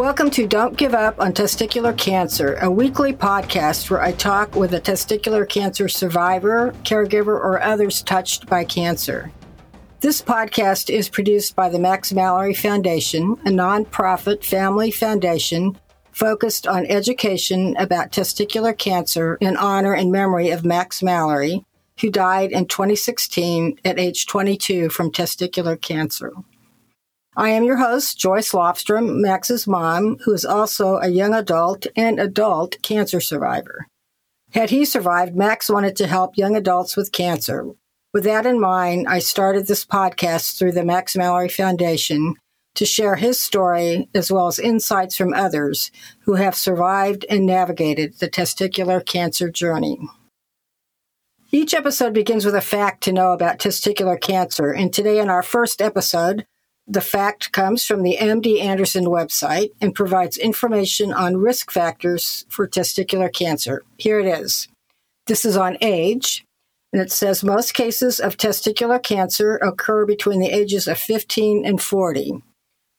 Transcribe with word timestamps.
Welcome 0.00 0.30
to 0.30 0.46
Don't 0.46 0.78
Give 0.78 0.94
Up 0.94 1.20
on 1.20 1.34
Testicular 1.34 1.94
Cancer, 1.94 2.54
a 2.62 2.70
weekly 2.70 3.12
podcast 3.12 3.90
where 3.90 4.00
I 4.00 4.12
talk 4.12 4.56
with 4.56 4.72
a 4.72 4.80
testicular 4.80 5.46
cancer 5.46 5.90
survivor, 5.90 6.72
caregiver, 6.84 7.34
or 7.34 7.60
others 7.60 8.00
touched 8.00 8.46
by 8.46 8.64
cancer. 8.64 9.30
This 10.00 10.22
podcast 10.22 10.88
is 10.88 11.10
produced 11.10 11.54
by 11.54 11.68
the 11.68 11.78
Max 11.78 12.14
Mallory 12.14 12.54
Foundation, 12.54 13.32
a 13.44 13.50
nonprofit 13.50 14.42
family 14.42 14.90
foundation 14.90 15.78
focused 16.12 16.66
on 16.66 16.86
education 16.86 17.76
about 17.76 18.10
testicular 18.10 18.76
cancer 18.76 19.36
in 19.42 19.54
honor 19.58 19.92
and 19.92 20.10
memory 20.10 20.48
of 20.48 20.64
Max 20.64 21.02
Mallory, 21.02 21.62
who 22.00 22.08
died 22.08 22.52
in 22.52 22.64
2016 22.64 23.78
at 23.84 24.00
age 24.00 24.24
22 24.24 24.88
from 24.88 25.12
testicular 25.12 25.78
cancer. 25.78 26.32
I 27.36 27.50
am 27.50 27.64
your 27.64 27.76
host, 27.76 28.18
Joyce 28.18 28.52
Lofstrom, 28.52 29.20
Max's 29.20 29.66
mom, 29.66 30.18
who 30.24 30.32
is 30.32 30.44
also 30.44 30.96
a 30.96 31.08
young 31.08 31.34
adult 31.34 31.86
and 31.96 32.18
adult 32.18 32.76
cancer 32.82 33.20
survivor. 33.20 33.86
Had 34.52 34.70
he 34.70 34.84
survived, 34.84 35.36
Max 35.36 35.70
wanted 35.70 35.94
to 35.96 36.06
help 36.06 36.36
young 36.36 36.56
adults 36.56 36.96
with 36.96 37.12
cancer, 37.12 37.66
with 38.12 38.24
that 38.24 38.44
in 38.44 38.58
mind, 38.58 39.06
I 39.08 39.20
started 39.20 39.68
this 39.68 39.86
podcast 39.86 40.58
through 40.58 40.72
the 40.72 40.84
Max 40.84 41.14
Mallory 41.14 41.48
Foundation 41.48 42.34
to 42.74 42.84
share 42.84 43.14
his 43.14 43.40
story 43.40 44.08
as 44.14 44.32
well 44.32 44.48
as 44.48 44.58
insights 44.58 45.16
from 45.16 45.32
others 45.32 45.92
who 46.24 46.34
have 46.34 46.56
survived 46.56 47.24
and 47.30 47.46
navigated 47.46 48.18
the 48.18 48.28
testicular 48.28 49.04
cancer 49.04 49.48
journey. 49.48 49.98
Each 51.52 51.72
episode 51.72 52.12
begins 52.12 52.44
with 52.44 52.56
a 52.56 52.60
fact 52.60 53.04
to 53.04 53.12
know 53.12 53.32
about 53.32 53.58
testicular 53.58 54.20
cancer, 54.20 54.72
and 54.72 54.92
today 54.92 55.20
in 55.20 55.30
our 55.30 55.42
first 55.42 55.80
episode, 55.80 56.46
the 56.90 57.00
fact 57.00 57.52
comes 57.52 57.84
from 57.84 58.02
the 58.02 58.16
MD 58.20 58.60
Anderson 58.60 59.04
website 59.04 59.70
and 59.80 59.94
provides 59.94 60.36
information 60.36 61.12
on 61.12 61.36
risk 61.36 61.70
factors 61.70 62.44
for 62.48 62.66
testicular 62.66 63.32
cancer. 63.32 63.84
Here 63.96 64.18
it 64.18 64.26
is. 64.26 64.66
This 65.28 65.44
is 65.44 65.56
on 65.56 65.78
age, 65.80 66.44
and 66.92 67.00
it 67.00 67.12
says 67.12 67.44
most 67.44 67.74
cases 67.74 68.18
of 68.18 68.36
testicular 68.36 69.00
cancer 69.00 69.56
occur 69.58 70.04
between 70.04 70.40
the 70.40 70.50
ages 70.50 70.88
of 70.88 70.98
15 70.98 71.64
and 71.64 71.80
40. 71.80 72.42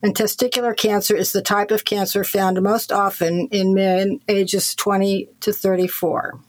And 0.02 0.16
testicular 0.16 0.76
cancer 0.76 1.16
is 1.16 1.34
the 1.34 1.42
type 1.42 1.70
of 1.70 1.84
cancer 1.84 2.24
found 2.24 2.62
most 2.62 2.94
often 2.94 3.50
in 3.52 3.74
men 3.74 4.22
ages 4.30 4.74
20 4.74 5.28
to 5.42 5.52
34. 5.52 6.40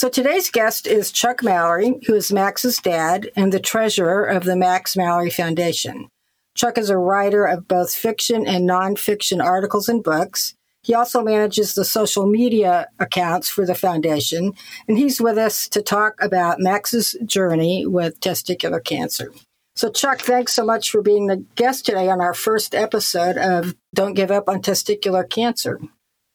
So 0.00 0.08
today's 0.08 0.48
guest 0.48 0.86
is 0.86 1.12
Chuck 1.12 1.42
Mallory, 1.42 1.92
who 2.06 2.14
is 2.14 2.32
Max's 2.32 2.78
dad 2.78 3.30
and 3.36 3.52
the 3.52 3.60
treasurer 3.60 4.24
of 4.24 4.44
the 4.44 4.56
Max 4.56 4.96
Mallory 4.96 5.28
Foundation. 5.28 6.08
Chuck 6.56 6.78
is 6.78 6.88
a 6.88 6.96
writer 6.96 7.44
of 7.44 7.68
both 7.68 7.94
fiction 7.94 8.46
and 8.46 8.66
nonfiction 8.66 9.44
articles 9.44 9.90
and 9.90 10.02
books. 10.02 10.54
He 10.82 10.94
also 10.94 11.22
manages 11.22 11.74
the 11.74 11.84
social 11.84 12.24
media 12.24 12.86
accounts 12.98 13.50
for 13.50 13.66
the 13.66 13.74
foundation, 13.74 14.54
and 14.88 14.96
he's 14.96 15.20
with 15.20 15.36
us 15.36 15.68
to 15.68 15.82
talk 15.82 16.14
about 16.22 16.60
Max's 16.60 17.14
journey 17.26 17.84
with 17.84 18.20
testicular 18.20 18.82
cancer. 18.82 19.34
So, 19.76 19.90
Chuck, 19.90 20.22
thanks 20.22 20.54
so 20.54 20.64
much 20.64 20.90
for 20.90 21.02
being 21.02 21.26
the 21.26 21.44
guest 21.56 21.84
today 21.84 22.08
on 22.08 22.22
our 22.22 22.32
first 22.32 22.74
episode 22.74 23.36
of 23.36 23.74
Don't 23.92 24.14
Give 24.14 24.30
Up 24.30 24.48
on 24.48 24.62
Testicular 24.62 25.28
Cancer. 25.28 25.78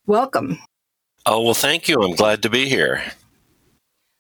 Welcome. 0.05 0.59
Oh, 1.25 1.41
well, 1.41 1.55
thank 1.55 1.87
you. 1.87 2.03
I'm 2.03 2.15
glad 2.15 2.43
to 2.43 2.49
be 2.51 2.69
here. 2.69 3.01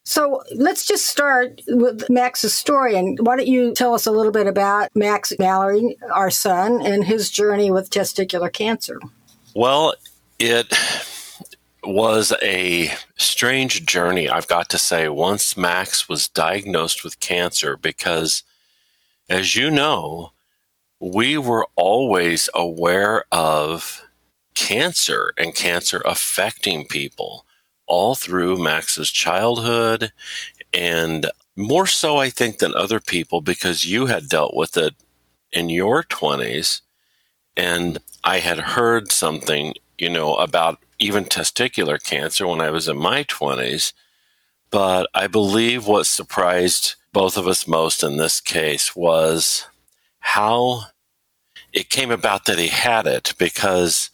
So 0.07 0.43
let's 0.53 0.85
just 0.85 1.07
start 1.07 1.61
with 1.67 2.09
Max's 2.09 2.53
story. 2.53 2.95
And 2.95 3.17
why 3.21 3.35
don't 3.35 3.47
you 3.47 3.73
tell 3.73 3.95
us 3.95 4.05
a 4.05 4.11
little 4.11 4.31
bit 4.31 4.45
about 4.45 4.95
Max 4.95 5.33
Mallory, 5.39 5.97
our 6.13 6.29
son, 6.29 6.85
and 6.85 7.03
his 7.03 7.31
journey 7.31 7.71
with 7.71 7.89
testicular 7.89 8.53
cancer? 8.53 8.99
Well, 9.55 9.95
it 10.37 10.71
was 11.83 12.33
a 12.43 12.91
strange 13.17 13.85
journey, 13.85 14.29
I've 14.29 14.47
got 14.47 14.69
to 14.69 14.77
say, 14.77 15.09
once 15.09 15.57
Max 15.57 16.07
was 16.07 16.27
diagnosed 16.27 17.03
with 17.03 17.19
cancer, 17.19 17.75
because 17.75 18.43
as 19.27 19.55
you 19.55 19.71
know, 19.71 20.33
we 20.99 21.37
were 21.37 21.67
always 21.75 22.47
aware 22.53 23.25
of 23.31 24.05
cancer 24.53 25.33
and 25.37 25.55
cancer 25.55 26.01
affecting 26.05 26.85
people 26.85 27.44
all 27.87 28.15
through 28.15 28.57
Max's 28.57 29.11
childhood 29.11 30.11
and 30.73 31.29
more 31.55 31.87
so, 31.87 32.17
I 32.17 32.29
think, 32.29 32.59
than 32.59 32.75
other 32.75 32.99
people 32.99 33.41
because 33.41 33.85
you 33.85 34.07
had 34.07 34.27
dealt 34.27 34.55
with 34.55 34.75
it 34.75 34.93
in 35.51 35.69
your 35.69 36.03
20s. 36.03 36.81
And 37.55 37.99
I 38.23 38.39
had 38.39 38.59
heard 38.59 39.11
something 39.11 39.73
you 39.97 40.09
know, 40.09 40.35
about 40.35 40.79
even 40.99 41.25
testicular 41.25 42.01
cancer 42.01 42.47
when 42.47 42.61
I 42.61 42.69
was 42.69 42.87
in 42.87 42.97
my 42.97 43.23
20s. 43.23 43.93
But 44.71 45.07
I 45.13 45.27
believe 45.27 45.87
what 45.87 46.07
surprised 46.07 46.95
both 47.13 47.37
of 47.37 47.47
us 47.47 47.67
most 47.67 48.03
in 48.03 48.17
this 48.17 48.41
case 48.41 48.95
was 48.95 49.67
how 50.19 50.83
it 51.71 51.89
came 51.89 52.11
about 52.11 52.45
that 52.45 52.59
he 52.59 52.67
had 52.67 53.07
it 53.07 53.33
because 53.37 54.09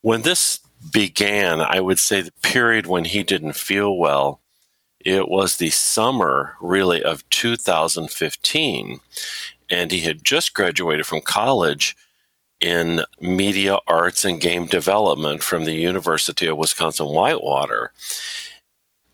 when 0.00 0.22
this 0.22 0.60
began, 0.92 1.60
I 1.60 1.80
would 1.80 1.98
say 1.98 2.20
the 2.20 2.32
period 2.42 2.86
when 2.86 3.04
he 3.04 3.22
didn't 3.22 3.54
feel 3.54 3.96
well, 3.96 4.40
it 5.00 5.28
was 5.28 5.56
the 5.56 5.70
summer 5.70 6.56
really 6.60 7.02
of 7.02 7.28
2015. 7.30 9.00
And 9.70 9.90
he 9.90 10.00
had 10.00 10.24
just 10.24 10.54
graduated 10.54 11.06
from 11.06 11.20
college 11.20 11.96
in 12.60 13.02
media 13.20 13.78
arts 13.86 14.24
and 14.24 14.40
game 14.40 14.66
development 14.66 15.42
from 15.42 15.64
the 15.64 15.74
University 15.74 16.46
of 16.46 16.56
Wisconsin 16.56 17.06
Whitewater 17.06 17.92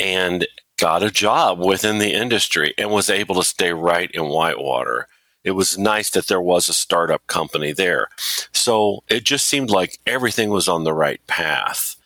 and 0.01 0.47
got 0.77 1.03
a 1.03 1.11
job 1.11 1.59
within 1.59 1.99
the 1.99 2.13
industry 2.13 2.75
and 2.79 2.91
was 2.91 3.11
able 3.11 3.35
to 3.37 3.45
stay 3.45 3.73
right 3.73 4.11
in 4.13 4.25
Whitewater. 4.25 5.07
It 5.45 5.53
was 5.53 5.79
nice 5.79 6.11
that 6.11 6.27
there 6.27 6.41
was 6.41 6.69
a 6.69 6.75
startup 6.75 7.27
company 7.27 7.73
there. 7.73 8.09
So 8.53 9.05
it 9.09 9.25
just 9.25 9.47
seemed 9.47 9.71
like 9.71 9.99
everything 10.07 10.51
was 10.51 10.69
on 10.69 10.85
the 10.85 10.95
right 10.95 11.25
path. 11.27 11.97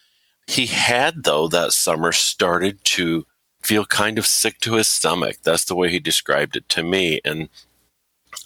He 0.48 0.66
had, 0.66 1.24
though, 1.24 1.46
that 1.48 1.72
summer 1.72 2.10
started 2.10 2.84
to 2.84 3.26
feel 3.62 3.84
kind 3.84 4.18
of 4.18 4.26
sick 4.26 4.58
to 4.60 4.74
his 4.74 4.88
stomach. 4.88 5.36
That's 5.42 5.64
the 5.64 5.76
way 5.76 5.90
he 5.90 6.00
described 6.00 6.56
it 6.56 6.68
to 6.70 6.82
me. 6.82 7.20
And 7.24 7.48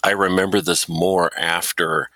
I 0.03 0.11
remember 0.11 0.61
this 0.61 0.87
more 0.87 1.31
after 1.37 2.09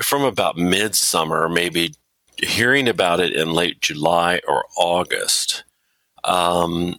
from 0.00 0.22
about 0.22 0.56
midsummer, 0.56 1.48
maybe 1.48 1.94
hearing 2.36 2.88
about 2.88 3.20
it 3.20 3.34
in 3.34 3.52
late 3.52 3.80
July 3.80 4.40
or 4.48 4.64
August. 4.76 5.64
Um, 6.24 6.96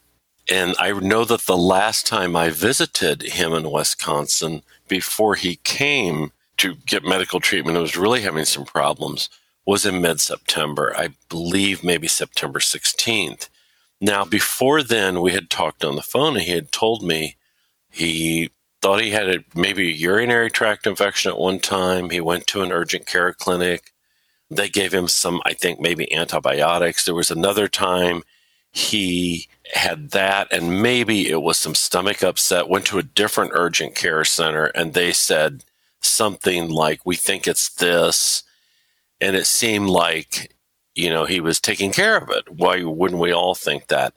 and 0.49 0.75
I 0.79 0.91
know 0.91 1.25
that 1.25 1.41
the 1.41 1.57
last 1.57 2.05
time 2.05 2.35
I 2.35 2.49
visited 2.49 3.21
him 3.21 3.53
in 3.53 3.71
Wisconsin 3.71 4.61
before 4.87 5.35
he 5.35 5.57
came 5.63 6.31
to 6.57 6.75
get 6.85 7.03
medical 7.03 7.39
treatment, 7.39 7.77
and 7.77 7.81
was 7.81 7.97
really 7.97 8.21
having 8.21 8.45
some 8.45 8.65
problems, 8.65 9.29
was 9.65 9.85
in 9.85 10.01
mid 10.01 10.19
September. 10.19 10.93
I 10.95 11.09
believe 11.29 11.83
maybe 11.83 12.07
September 12.07 12.59
16th. 12.59 13.49
Now, 14.01 14.25
before 14.25 14.83
then, 14.83 15.21
we 15.21 15.31
had 15.31 15.49
talked 15.49 15.85
on 15.85 15.95
the 15.95 16.01
phone 16.01 16.33
and 16.35 16.43
he 16.43 16.51
had 16.51 16.71
told 16.71 17.03
me 17.03 17.37
he 17.89 18.49
thought 18.81 19.01
he 19.01 19.11
had 19.11 19.29
a, 19.29 19.39
maybe 19.55 19.89
a 19.89 19.93
urinary 19.93 20.51
tract 20.51 20.85
infection 20.85 21.31
at 21.31 21.37
one 21.37 21.59
time. 21.59 22.09
He 22.09 22.19
went 22.19 22.45
to 22.47 22.61
an 22.61 22.71
urgent 22.71 23.05
care 23.05 23.31
clinic. 23.31 23.93
They 24.49 24.67
gave 24.67 24.93
him 24.93 25.07
some, 25.07 25.41
I 25.45 25.53
think, 25.53 25.79
maybe 25.79 26.13
antibiotics. 26.13 27.05
There 27.05 27.15
was 27.15 27.31
another 27.31 27.69
time 27.69 28.23
he 28.73 29.47
had 29.73 30.09
that, 30.11 30.51
and 30.51 30.81
maybe 30.81 31.29
it 31.29 31.41
was 31.41 31.57
some 31.57 31.75
stomach 31.75 32.23
upset. 32.23 32.67
Went 32.67 32.85
to 32.87 32.97
a 32.97 33.03
different 33.03 33.51
urgent 33.53 33.95
care 33.95 34.25
center, 34.25 34.65
and 34.65 34.93
they 34.93 35.13
said 35.13 35.63
something 36.01 36.69
like, 36.69 37.05
We 37.05 37.15
think 37.15 37.47
it's 37.47 37.69
this. 37.69 38.43
And 39.21 39.37
it 39.37 39.47
seemed 39.47 39.87
like, 39.87 40.53
you 40.95 41.09
know, 41.09 41.23
he 41.25 41.39
was 41.39 41.61
taking 41.61 41.91
care 41.91 42.17
of 42.17 42.29
it. 42.29 42.49
Why 42.49 42.83
wouldn't 42.83 43.21
we 43.21 43.31
all 43.31 43.55
think 43.55 43.87
that? 43.87 44.13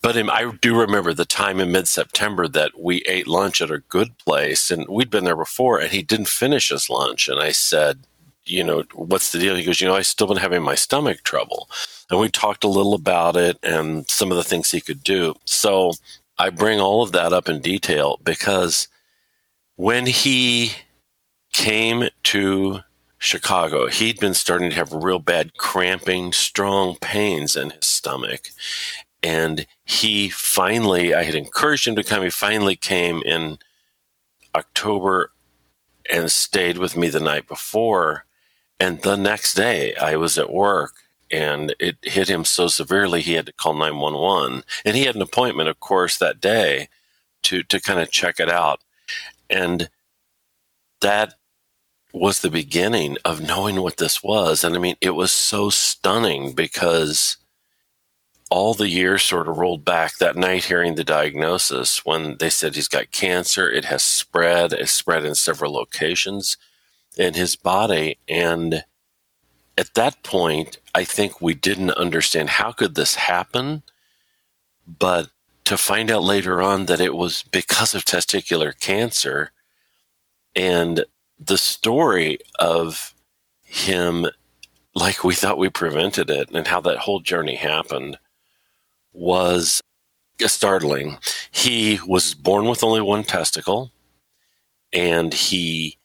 But 0.00 0.16
I 0.16 0.52
do 0.62 0.78
remember 0.78 1.12
the 1.12 1.24
time 1.24 1.58
in 1.58 1.72
mid 1.72 1.88
September 1.88 2.46
that 2.48 2.78
we 2.78 3.02
ate 3.02 3.26
lunch 3.26 3.60
at 3.60 3.70
a 3.70 3.80
good 3.80 4.16
place 4.18 4.70
and 4.70 4.86
we'd 4.88 5.10
been 5.10 5.24
there 5.24 5.36
before 5.36 5.78
and 5.80 5.90
he 5.90 6.00
didn't 6.00 6.28
finish 6.28 6.68
his 6.68 6.88
lunch. 6.88 7.28
And 7.28 7.40
I 7.40 7.50
said, 7.50 8.06
you 8.46 8.64
know, 8.64 8.84
what's 8.94 9.32
the 9.32 9.38
deal? 9.38 9.56
He 9.56 9.64
goes, 9.64 9.80
you 9.80 9.86
know, 9.86 9.96
I've 9.96 10.06
still 10.06 10.26
been 10.26 10.36
having 10.36 10.62
my 10.62 10.74
stomach 10.74 11.22
trouble. 11.22 11.68
And 12.10 12.20
we 12.20 12.28
talked 12.28 12.64
a 12.64 12.68
little 12.68 12.94
about 12.94 13.36
it 13.36 13.58
and 13.62 14.08
some 14.08 14.30
of 14.30 14.36
the 14.36 14.44
things 14.44 14.70
he 14.70 14.80
could 14.80 15.02
do. 15.02 15.34
So 15.44 15.92
I 16.38 16.50
bring 16.50 16.80
all 16.80 17.02
of 17.02 17.12
that 17.12 17.32
up 17.32 17.48
in 17.48 17.60
detail 17.60 18.20
because 18.22 18.88
when 19.76 20.06
he 20.06 20.72
came 21.52 22.08
to 22.24 22.80
Chicago, 23.18 23.88
he'd 23.88 24.20
been 24.20 24.34
starting 24.34 24.70
to 24.70 24.76
have 24.76 24.92
real 24.92 25.18
bad 25.18 25.56
cramping, 25.56 26.32
strong 26.32 26.96
pains 27.00 27.56
in 27.56 27.70
his 27.70 27.86
stomach. 27.86 28.50
And 29.22 29.66
he 29.84 30.28
finally, 30.28 31.14
I 31.14 31.24
had 31.24 31.34
encouraged 31.34 31.88
him 31.88 31.96
to 31.96 32.04
come. 32.04 32.22
He 32.22 32.30
finally 32.30 32.76
came 32.76 33.22
in 33.22 33.58
October 34.54 35.32
and 36.08 36.30
stayed 36.30 36.78
with 36.78 36.96
me 36.96 37.08
the 37.08 37.20
night 37.20 37.48
before. 37.48 38.25
And 38.78 39.00
the 39.02 39.16
next 39.16 39.54
day, 39.54 39.94
I 39.96 40.16
was 40.16 40.38
at 40.38 40.52
work 40.52 40.92
and 41.30 41.74
it 41.80 41.96
hit 42.02 42.28
him 42.28 42.44
so 42.44 42.68
severely 42.68 43.20
he 43.20 43.34
had 43.34 43.46
to 43.46 43.52
call 43.52 43.74
911. 43.74 44.62
And 44.84 44.96
he 44.96 45.04
had 45.04 45.16
an 45.16 45.22
appointment, 45.22 45.68
of 45.68 45.80
course, 45.80 46.18
that 46.18 46.40
day 46.40 46.88
to, 47.44 47.62
to 47.64 47.80
kind 47.80 48.00
of 48.00 48.10
check 48.10 48.38
it 48.38 48.50
out. 48.50 48.80
And 49.48 49.88
that 51.00 51.34
was 52.12 52.40
the 52.40 52.50
beginning 52.50 53.18
of 53.24 53.40
knowing 53.40 53.82
what 53.82 53.96
this 53.96 54.22
was. 54.22 54.62
And 54.62 54.74
I 54.74 54.78
mean, 54.78 54.96
it 55.00 55.10
was 55.10 55.32
so 55.32 55.70
stunning 55.70 56.52
because 56.52 57.36
all 58.50 58.74
the 58.74 58.88
years 58.88 59.22
sort 59.22 59.48
of 59.48 59.58
rolled 59.58 59.84
back 59.84 60.18
that 60.18 60.36
night 60.36 60.64
hearing 60.64 60.94
the 60.94 61.04
diagnosis 61.04 62.04
when 62.04 62.36
they 62.38 62.48
said 62.48 62.74
he's 62.74 62.88
got 62.88 63.10
cancer. 63.10 63.68
It 63.68 63.86
has 63.86 64.02
spread, 64.02 64.72
it's 64.72 64.92
spread 64.92 65.24
in 65.24 65.34
several 65.34 65.72
locations 65.72 66.56
in 67.16 67.34
his 67.34 67.56
body. 67.56 68.18
And 68.28 68.84
at 69.78 69.94
that 69.94 70.22
point, 70.22 70.78
I 70.94 71.04
think 71.04 71.40
we 71.40 71.54
didn't 71.54 71.90
understand 71.92 72.50
how 72.50 72.72
could 72.72 72.94
this 72.94 73.14
happen. 73.14 73.82
But 74.86 75.30
to 75.64 75.76
find 75.76 76.10
out 76.10 76.22
later 76.22 76.62
on 76.62 76.86
that 76.86 77.00
it 77.00 77.14
was 77.14 77.42
because 77.42 77.94
of 77.94 78.04
testicular 78.04 78.78
cancer 78.78 79.50
and 80.54 81.04
the 81.38 81.58
story 81.58 82.38
of 82.58 83.14
him 83.62 84.26
like 84.94 85.22
we 85.22 85.34
thought 85.34 85.58
we 85.58 85.68
prevented 85.68 86.30
it 86.30 86.50
and 86.50 86.66
how 86.66 86.80
that 86.80 86.98
whole 86.98 87.20
journey 87.20 87.56
happened 87.56 88.18
was 89.12 89.82
startling. 90.40 91.18
He 91.50 92.00
was 92.06 92.34
born 92.34 92.66
with 92.66 92.84
only 92.84 93.00
one 93.00 93.24
testicle, 93.24 93.92
and 94.92 95.34
he, 95.34 95.98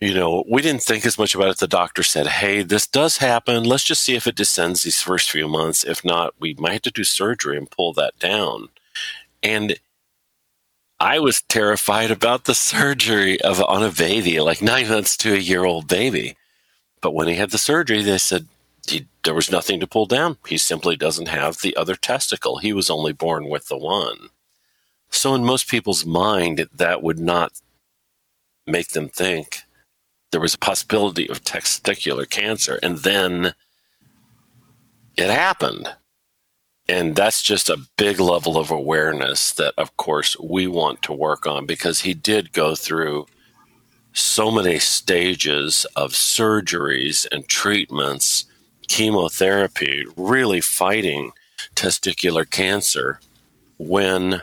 you 0.00 0.14
know, 0.14 0.44
we 0.50 0.62
didn't 0.62 0.82
think 0.82 1.04
as 1.04 1.18
much 1.18 1.34
about 1.34 1.50
it. 1.50 1.58
The 1.58 1.68
doctor 1.68 2.02
said, 2.02 2.26
Hey, 2.26 2.62
this 2.62 2.86
does 2.86 3.18
happen. 3.18 3.64
Let's 3.64 3.84
just 3.84 4.02
see 4.02 4.14
if 4.14 4.26
it 4.26 4.34
descends 4.34 4.82
these 4.82 5.02
first 5.02 5.30
few 5.30 5.46
months. 5.46 5.84
If 5.84 6.04
not, 6.04 6.34
we 6.40 6.54
might 6.54 6.72
have 6.72 6.82
to 6.82 6.90
do 6.90 7.04
surgery 7.04 7.58
and 7.58 7.70
pull 7.70 7.92
that 7.94 8.18
down. 8.18 8.68
And 9.42 9.78
I 10.98 11.18
was 11.18 11.42
terrified 11.42 12.10
about 12.10 12.44
the 12.44 12.54
surgery 12.54 13.40
of 13.42 13.60
on 13.62 13.82
a 13.82 13.90
baby, 13.90 14.40
like 14.40 14.62
nine 14.62 14.88
months 14.88 15.16
to 15.18 15.34
a 15.34 15.38
year 15.38 15.64
old 15.64 15.86
baby. 15.86 16.36
But 17.02 17.14
when 17.14 17.28
he 17.28 17.34
had 17.34 17.50
the 17.50 17.58
surgery, 17.58 18.02
they 18.02 18.18
said, 18.18 18.46
he, 18.86 19.06
there 19.24 19.34
was 19.34 19.50
nothing 19.50 19.80
to 19.80 19.86
pull 19.86 20.06
down. 20.06 20.38
He 20.46 20.56
simply 20.56 20.96
doesn't 20.96 21.28
have 21.28 21.58
the 21.58 21.76
other 21.76 21.94
testicle. 21.94 22.58
He 22.58 22.72
was 22.72 22.88
only 22.88 23.12
born 23.12 23.48
with 23.48 23.68
the 23.68 23.76
one. 23.76 24.30
So, 25.10 25.34
in 25.34 25.44
most 25.44 25.68
people's 25.68 26.06
mind, 26.06 26.68
that 26.72 27.02
would 27.02 27.18
not 27.18 27.52
make 28.66 28.90
them 28.90 29.08
think 29.08 29.64
there 30.30 30.40
was 30.40 30.54
a 30.54 30.58
possibility 30.58 31.28
of 31.28 31.42
testicular 31.42 32.28
cancer. 32.28 32.78
And 32.82 32.98
then 32.98 33.54
it 35.16 35.30
happened. 35.30 35.88
And 36.88 37.14
that's 37.14 37.42
just 37.42 37.68
a 37.68 37.86
big 37.96 38.18
level 38.18 38.56
of 38.58 38.70
awareness 38.70 39.52
that, 39.52 39.74
of 39.78 39.96
course, 39.96 40.36
we 40.40 40.66
want 40.66 41.02
to 41.02 41.12
work 41.12 41.46
on 41.46 41.66
because 41.66 42.00
he 42.00 42.14
did 42.14 42.52
go 42.52 42.74
through 42.74 43.26
so 44.12 44.50
many 44.50 44.78
stages 44.80 45.86
of 45.94 46.12
surgeries 46.12 47.26
and 47.30 47.46
treatments 47.46 48.44
chemotherapy, 48.88 50.04
really 50.16 50.60
fighting 50.60 51.30
testicular 51.76 52.48
cancer 52.48 53.20
when 53.78 54.42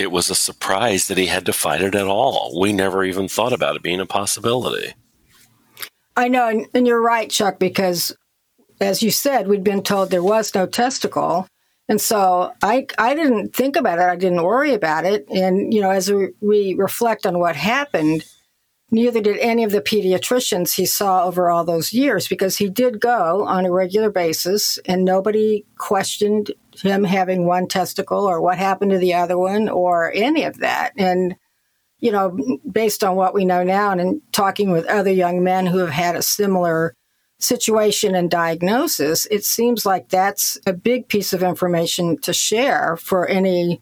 it 0.00 0.10
was 0.10 0.30
a 0.30 0.34
surprise 0.34 1.08
that 1.08 1.18
he 1.18 1.26
had 1.26 1.46
to 1.46 1.52
fight 1.52 1.82
it 1.82 1.94
at 1.94 2.06
all. 2.06 2.58
We 2.58 2.72
never 2.72 3.04
even 3.04 3.28
thought 3.28 3.52
about 3.52 3.76
it 3.76 3.82
being 3.82 4.00
a 4.00 4.06
possibility. 4.06 4.94
I 6.16 6.28
know, 6.28 6.66
and 6.74 6.86
you're 6.86 7.00
right, 7.00 7.30
Chuck, 7.30 7.58
because 7.58 8.16
as 8.80 9.02
you 9.02 9.10
said, 9.10 9.46
we'd 9.46 9.62
been 9.62 9.82
told 9.82 10.10
there 10.10 10.22
was 10.22 10.54
no 10.54 10.66
testicle. 10.66 11.46
And 11.88 12.00
so 12.00 12.52
I, 12.62 12.86
I 12.98 13.14
didn't 13.14 13.54
think 13.54 13.76
about 13.76 13.98
it. 13.98 14.02
I 14.02 14.16
didn't 14.16 14.42
worry 14.42 14.74
about 14.74 15.04
it. 15.04 15.28
And, 15.28 15.72
you 15.74 15.80
know, 15.80 15.90
as 15.90 16.10
we, 16.10 16.28
we 16.40 16.74
reflect 16.74 17.26
on 17.26 17.38
what 17.38 17.56
happened, 17.56 18.24
Neither 18.92 19.20
did 19.20 19.38
any 19.38 19.62
of 19.62 19.70
the 19.70 19.80
pediatricians 19.80 20.74
he 20.74 20.84
saw 20.84 21.24
over 21.24 21.48
all 21.48 21.64
those 21.64 21.92
years 21.92 22.26
because 22.26 22.56
he 22.56 22.68
did 22.68 23.00
go 23.00 23.46
on 23.46 23.64
a 23.64 23.70
regular 23.70 24.10
basis 24.10 24.78
and 24.84 25.04
nobody 25.04 25.64
questioned 25.78 26.50
him 26.74 27.04
having 27.04 27.46
one 27.46 27.68
testicle 27.68 28.24
or 28.24 28.40
what 28.40 28.58
happened 28.58 28.90
to 28.90 28.98
the 28.98 29.14
other 29.14 29.38
one 29.38 29.68
or 29.68 30.10
any 30.12 30.42
of 30.42 30.58
that. 30.58 30.92
And, 30.96 31.36
you 32.00 32.10
know, 32.10 32.36
based 32.70 33.04
on 33.04 33.14
what 33.14 33.32
we 33.32 33.44
know 33.44 33.62
now 33.62 33.92
and 33.92 34.20
talking 34.32 34.72
with 34.72 34.86
other 34.86 35.12
young 35.12 35.44
men 35.44 35.66
who 35.66 35.78
have 35.78 35.90
had 35.90 36.16
a 36.16 36.22
similar 36.22 36.96
situation 37.38 38.16
and 38.16 38.28
diagnosis, 38.28 39.26
it 39.30 39.44
seems 39.44 39.86
like 39.86 40.08
that's 40.08 40.58
a 40.66 40.72
big 40.72 41.08
piece 41.08 41.32
of 41.32 41.44
information 41.44 42.18
to 42.22 42.32
share 42.32 42.96
for 42.96 43.28
any 43.28 43.80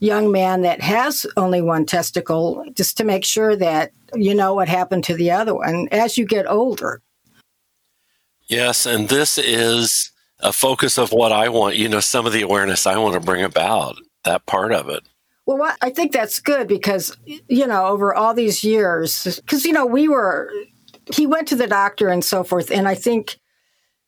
young 0.00 0.32
man 0.32 0.62
that 0.62 0.80
has 0.80 1.26
only 1.36 1.62
one 1.62 1.86
testicle, 1.86 2.64
just 2.74 2.96
to 2.96 3.04
make 3.04 3.24
sure 3.24 3.54
that 3.54 3.92
you 4.14 4.34
know 4.34 4.54
what 4.54 4.68
happened 4.68 5.04
to 5.04 5.14
the 5.14 5.30
other 5.30 5.54
one 5.54 5.88
as 5.92 6.18
you 6.18 6.26
get 6.26 6.50
older. 6.50 7.00
Yes, 8.48 8.86
and 8.86 9.08
this 9.08 9.38
is 9.38 10.10
a 10.40 10.52
focus 10.52 10.98
of 10.98 11.12
what 11.12 11.30
I 11.30 11.48
want, 11.50 11.76
you 11.76 11.88
know, 11.88 12.00
some 12.00 12.26
of 12.26 12.32
the 12.32 12.42
awareness 12.42 12.86
I 12.86 12.98
want 12.98 13.14
to 13.14 13.20
bring 13.20 13.44
about, 13.44 13.96
that 14.24 14.46
part 14.46 14.72
of 14.72 14.88
it. 14.88 15.04
Well, 15.46 15.74
I 15.82 15.90
think 15.90 16.12
that's 16.12 16.40
good 16.40 16.66
because, 16.66 17.16
you 17.24 17.66
know, 17.66 17.86
over 17.86 18.14
all 18.14 18.34
these 18.34 18.64
years, 18.64 19.36
because, 19.36 19.64
you 19.64 19.72
know, 19.72 19.84
we 19.84 20.08
were, 20.08 20.50
he 21.12 21.26
went 21.26 21.48
to 21.48 21.56
the 21.56 21.66
doctor 21.66 22.08
and 22.08 22.24
so 22.24 22.42
forth. 22.44 22.70
And 22.70 22.88
I 22.88 22.94
think 22.94 23.38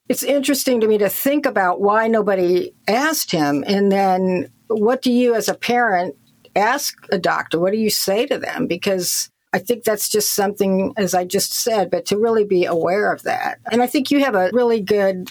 it's 0.08 0.22
interesting 0.22 0.80
to 0.80 0.86
me 0.86 0.98
to 0.98 1.08
think 1.08 1.46
about 1.46 1.80
why 1.80 2.06
nobody 2.06 2.72
asked 2.86 3.30
him. 3.30 3.64
And 3.66 3.90
then 3.90 4.50
what 4.74 5.02
do 5.02 5.12
you, 5.12 5.34
as 5.34 5.48
a 5.48 5.54
parent, 5.54 6.16
ask 6.54 6.94
a 7.10 7.18
doctor? 7.18 7.58
What 7.58 7.72
do 7.72 7.78
you 7.78 7.90
say 7.90 8.26
to 8.26 8.38
them? 8.38 8.66
Because 8.66 9.30
I 9.52 9.58
think 9.58 9.84
that's 9.84 10.08
just 10.08 10.32
something, 10.32 10.94
as 10.96 11.14
I 11.14 11.24
just 11.24 11.52
said, 11.52 11.90
but 11.90 12.06
to 12.06 12.18
really 12.18 12.44
be 12.44 12.64
aware 12.64 13.12
of 13.12 13.22
that. 13.22 13.58
And 13.70 13.82
I 13.82 13.86
think 13.86 14.10
you 14.10 14.20
have 14.24 14.34
a 14.34 14.50
really 14.52 14.80
good 14.80 15.30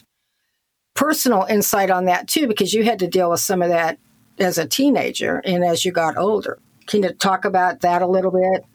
personal 0.93 1.43
insight 1.49 1.89
on 1.89 2.05
that 2.05 2.27
too, 2.27 2.47
because 2.47 2.73
you 2.73 2.83
had 2.83 2.99
to 2.99 3.07
deal 3.07 3.29
with 3.29 3.39
some 3.39 3.61
of 3.61 3.69
that 3.69 3.97
as 4.39 4.57
a 4.57 4.67
teenager 4.67 5.41
and 5.45 5.63
as 5.63 5.85
you 5.85 5.91
got 5.91 6.17
older. 6.17 6.59
Can 6.87 7.03
you 7.03 7.09
talk 7.13 7.45
about 7.45 7.81
that 7.81 8.01
a 8.01 8.07
little 8.07 8.31
bit? 8.31 8.65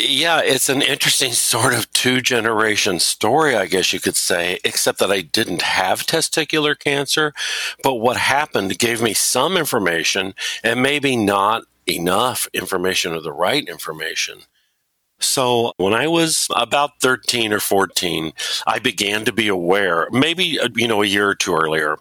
Yeah, 0.00 0.42
it's 0.44 0.68
an 0.68 0.80
interesting 0.80 1.32
sort 1.32 1.74
of 1.74 1.90
two 1.92 2.20
generation 2.20 3.00
story, 3.00 3.56
I 3.56 3.66
guess 3.66 3.92
you 3.92 3.98
could 3.98 4.14
say, 4.14 4.60
except 4.64 5.00
that 5.00 5.10
I 5.10 5.22
didn't 5.22 5.62
have 5.62 6.06
testicular 6.06 6.78
cancer. 6.78 7.32
But 7.82 7.96
what 7.96 8.16
happened 8.16 8.78
gave 8.78 9.02
me 9.02 9.12
some 9.12 9.56
information 9.56 10.34
and 10.62 10.80
maybe 10.82 11.16
not 11.16 11.64
enough 11.88 12.46
information 12.54 13.12
or 13.12 13.20
the 13.20 13.32
right 13.32 13.68
information. 13.68 14.42
So 15.18 15.72
when 15.78 15.94
I 15.94 16.06
was 16.06 16.46
about 16.54 17.00
13 17.00 17.52
or 17.52 17.58
14, 17.58 18.32
I 18.68 18.78
began 18.78 19.24
to 19.24 19.32
be 19.32 19.48
aware, 19.48 20.06
maybe, 20.12 20.60
uh, 20.60 20.68
you 20.76 20.86
know, 20.86 21.02
a 21.02 21.06
year 21.06 21.28
or 21.28 21.34
two 21.34 21.56
earlier, 21.56 21.96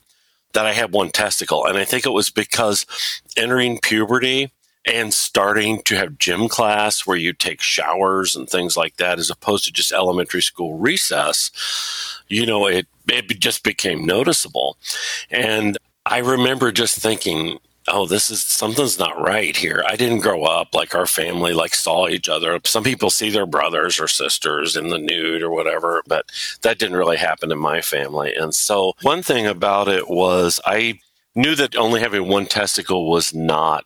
that 0.54 0.68
I 0.68 0.74
had 0.74 0.92
one 0.92 1.10
testicle. 1.10 1.66
And 1.66 1.80
I 1.80 1.84
think 1.86 2.06
it 2.06 2.12
was 2.12 2.30
because 2.30 2.86
entering 3.36 3.80
puberty, 3.80 4.52
and 4.88 5.14
starting 5.14 5.82
to 5.84 5.96
have 5.96 6.18
gym 6.18 6.48
class 6.48 7.06
where 7.06 7.18
you 7.18 7.34
take 7.34 7.62
showers 7.62 8.36
and 8.36 8.50
things 8.50 8.76
like 8.76 8.98
that 8.98 9.20
as 9.20 9.30
opposed 9.30 9.66
to 9.66 9.72
just 9.72 9.92
elementary 9.92 10.42
school 10.42 10.78
recess 10.78 11.52
you 12.30 12.46
know 12.46 12.68
it 12.68 12.88
it 13.10 13.28
just 13.40 13.64
became 13.64 14.06
noticeable. 14.06 14.78
And 15.30 15.78
i 16.06 16.20
remember 16.20 16.72
just 16.72 16.98
thinking 16.98 17.60
oh 17.90 18.06
this 18.06 18.30
is 18.30 18.42
something's 18.42 19.00
not 19.00 19.20
right 19.20 19.56
here. 19.56 19.84
I 19.88 19.96
didn't 19.96 20.20
grow 20.20 20.44
up 20.44 20.74
like 20.74 20.94
our 20.94 21.06
family 21.06 21.54
like 21.54 21.74
saw 21.74 22.08
each 22.08 22.28
other. 22.28 22.60
Some 22.66 22.84
people 22.84 23.10
see 23.10 23.30
their 23.30 23.46
brothers 23.46 24.00
or 24.00 24.08
sisters 24.10 24.76
in 24.76 24.90
the 24.90 24.98
nude 24.98 25.42
or 25.42 25.52
whatever 25.52 26.04
but 26.08 26.26
that 26.62 26.80
didn't 26.80 26.98
really 26.98 27.18
happen 27.18 27.52
in 27.52 27.60
my 27.60 27.82
family. 27.82 28.34
And 28.36 28.54
so 28.54 28.94
one 29.02 29.24
thing 29.24 29.48
about 29.48 29.88
it 29.88 30.10
was 30.10 30.60
i 30.66 31.00
knew 31.36 31.56
that 31.56 31.76
only 31.76 32.00
having 32.00 32.28
one 32.28 32.46
testicle 32.48 33.10
was 33.10 33.34
not 33.34 33.86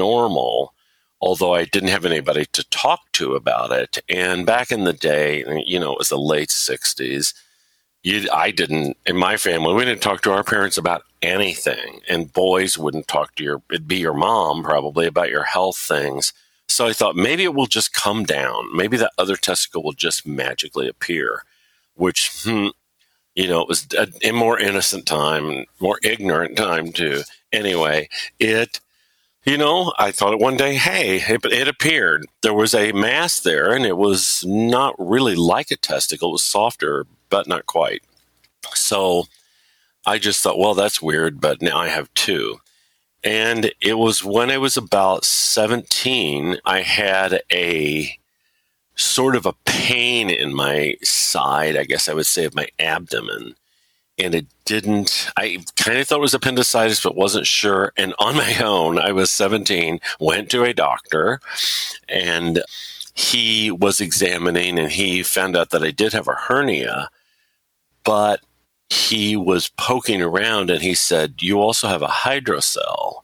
normal, 0.00 0.74
although 1.20 1.54
I 1.54 1.64
didn't 1.64 1.90
have 1.90 2.04
anybody 2.04 2.46
to 2.52 2.68
talk 2.70 3.00
to 3.12 3.34
about 3.34 3.70
it. 3.70 3.98
And 4.08 4.46
back 4.46 4.72
in 4.72 4.84
the 4.84 4.92
day, 4.92 5.44
you 5.66 5.78
know, 5.78 5.92
it 5.92 5.98
was 5.98 6.08
the 6.08 6.18
late 6.18 6.48
60s. 6.48 7.34
You, 8.02 8.28
I 8.32 8.50
didn't, 8.50 8.96
in 9.04 9.16
my 9.16 9.36
family, 9.36 9.74
we 9.74 9.84
didn't 9.84 10.02
talk 10.02 10.22
to 10.22 10.32
our 10.32 10.42
parents 10.42 10.78
about 10.78 11.02
anything. 11.20 12.00
And 12.08 12.32
boys 12.32 12.78
wouldn't 12.78 13.08
talk 13.08 13.34
to 13.34 13.44
your, 13.44 13.62
it'd 13.70 13.86
be 13.86 13.98
your 13.98 14.14
mom 14.14 14.62
probably 14.62 15.06
about 15.06 15.30
your 15.30 15.44
health 15.44 15.76
things. 15.76 16.32
So 16.66 16.86
I 16.86 16.94
thought 16.94 17.16
maybe 17.16 17.44
it 17.44 17.54
will 17.54 17.66
just 17.66 17.92
come 17.92 18.24
down. 18.24 18.74
Maybe 18.74 18.96
that 18.96 19.12
other 19.18 19.36
testicle 19.36 19.82
will 19.82 19.92
just 19.92 20.26
magically 20.26 20.88
appear, 20.88 21.42
which, 21.94 22.30
hmm, 22.42 22.68
you 23.34 23.48
know, 23.48 23.60
it 23.60 23.68
was 23.68 23.86
a, 23.98 24.08
a 24.28 24.32
more 24.32 24.58
innocent 24.58 25.04
time, 25.06 25.66
more 25.80 25.98
ignorant 26.02 26.56
time 26.56 26.92
too. 26.92 27.22
Anyway, 27.52 28.08
it 28.38 28.80
you 29.44 29.56
know, 29.56 29.92
I 29.98 30.10
thought 30.10 30.34
it 30.34 30.38
one 30.38 30.56
day, 30.56 30.74
hey, 30.74 31.16
it, 31.16 31.44
it, 31.46 31.68
appeared. 31.68 32.26
There 32.42 32.54
was 32.54 32.74
a 32.74 32.92
mass 32.92 33.40
there, 33.40 33.72
and 33.72 33.86
it 33.86 33.96
was 33.96 34.44
not 34.46 34.94
really 34.98 35.34
like 35.34 35.70
a 35.70 35.76
testicle. 35.76 36.30
It 36.30 36.32
was 36.32 36.42
softer, 36.42 37.06
but 37.30 37.48
not 37.48 37.66
quite. 37.66 38.02
So 38.74 39.24
I 40.04 40.18
just 40.18 40.42
thought, 40.42 40.58
well, 40.58 40.74
that's 40.74 41.00
weird, 41.00 41.40
but 41.40 41.62
now 41.62 41.78
I 41.78 41.88
have 41.88 42.12
two. 42.14 42.60
And 43.24 43.72
it 43.80 43.94
was 43.94 44.24
when 44.24 44.50
I 44.50 44.58
was 44.58 44.76
about 44.76 45.24
17, 45.24 46.58
I 46.64 46.80
had 46.82 47.42
a 47.52 48.16
sort 48.94 49.36
of 49.36 49.46
a 49.46 49.54
pain 49.64 50.28
in 50.28 50.54
my 50.54 50.96
side, 51.02 51.76
I 51.76 51.84
guess 51.84 52.08
I 52.08 52.14
would 52.14 52.26
say, 52.26 52.44
of 52.44 52.54
my 52.54 52.68
abdomen 52.78 53.54
and 54.20 54.34
it 54.34 54.46
didn't. 54.70 55.28
I 55.36 55.64
kind 55.74 55.98
of 55.98 56.06
thought 56.06 56.18
it 56.18 56.20
was 56.20 56.32
appendicitis, 56.32 57.02
but 57.02 57.16
wasn't 57.16 57.48
sure. 57.48 57.92
And 57.96 58.14
on 58.20 58.36
my 58.36 58.56
own, 58.62 59.00
I 59.00 59.10
was 59.10 59.32
17, 59.32 59.98
went 60.20 60.48
to 60.50 60.62
a 60.62 60.72
doctor, 60.72 61.40
and 62.08 62.62
he 63.12 63.72
was 63.72 64.00
examining, 64.00 64.78
and 64.78 64.92
he 64.92 65.24
found 65.24 65.56
out 65.56 65.70
that 65.70 65.82
I 65.82 65.90
did 65.90 66.12
have 66.12 66.28
a 66.28 66.34
hernia, 66.34 67.10
but 68.04 68.42
he 68.90 69.34
was 69.34 69.72
poking 69.76 70.22
around 70.22 70.70
and 70.70 70.82
he 70.82 70.94
said, 70.94 71.42
You 71.42 71.60
also 71.60 71.88
have 71.88 72.02
a 72.02 72.06
hydrocele. 72.06 73.22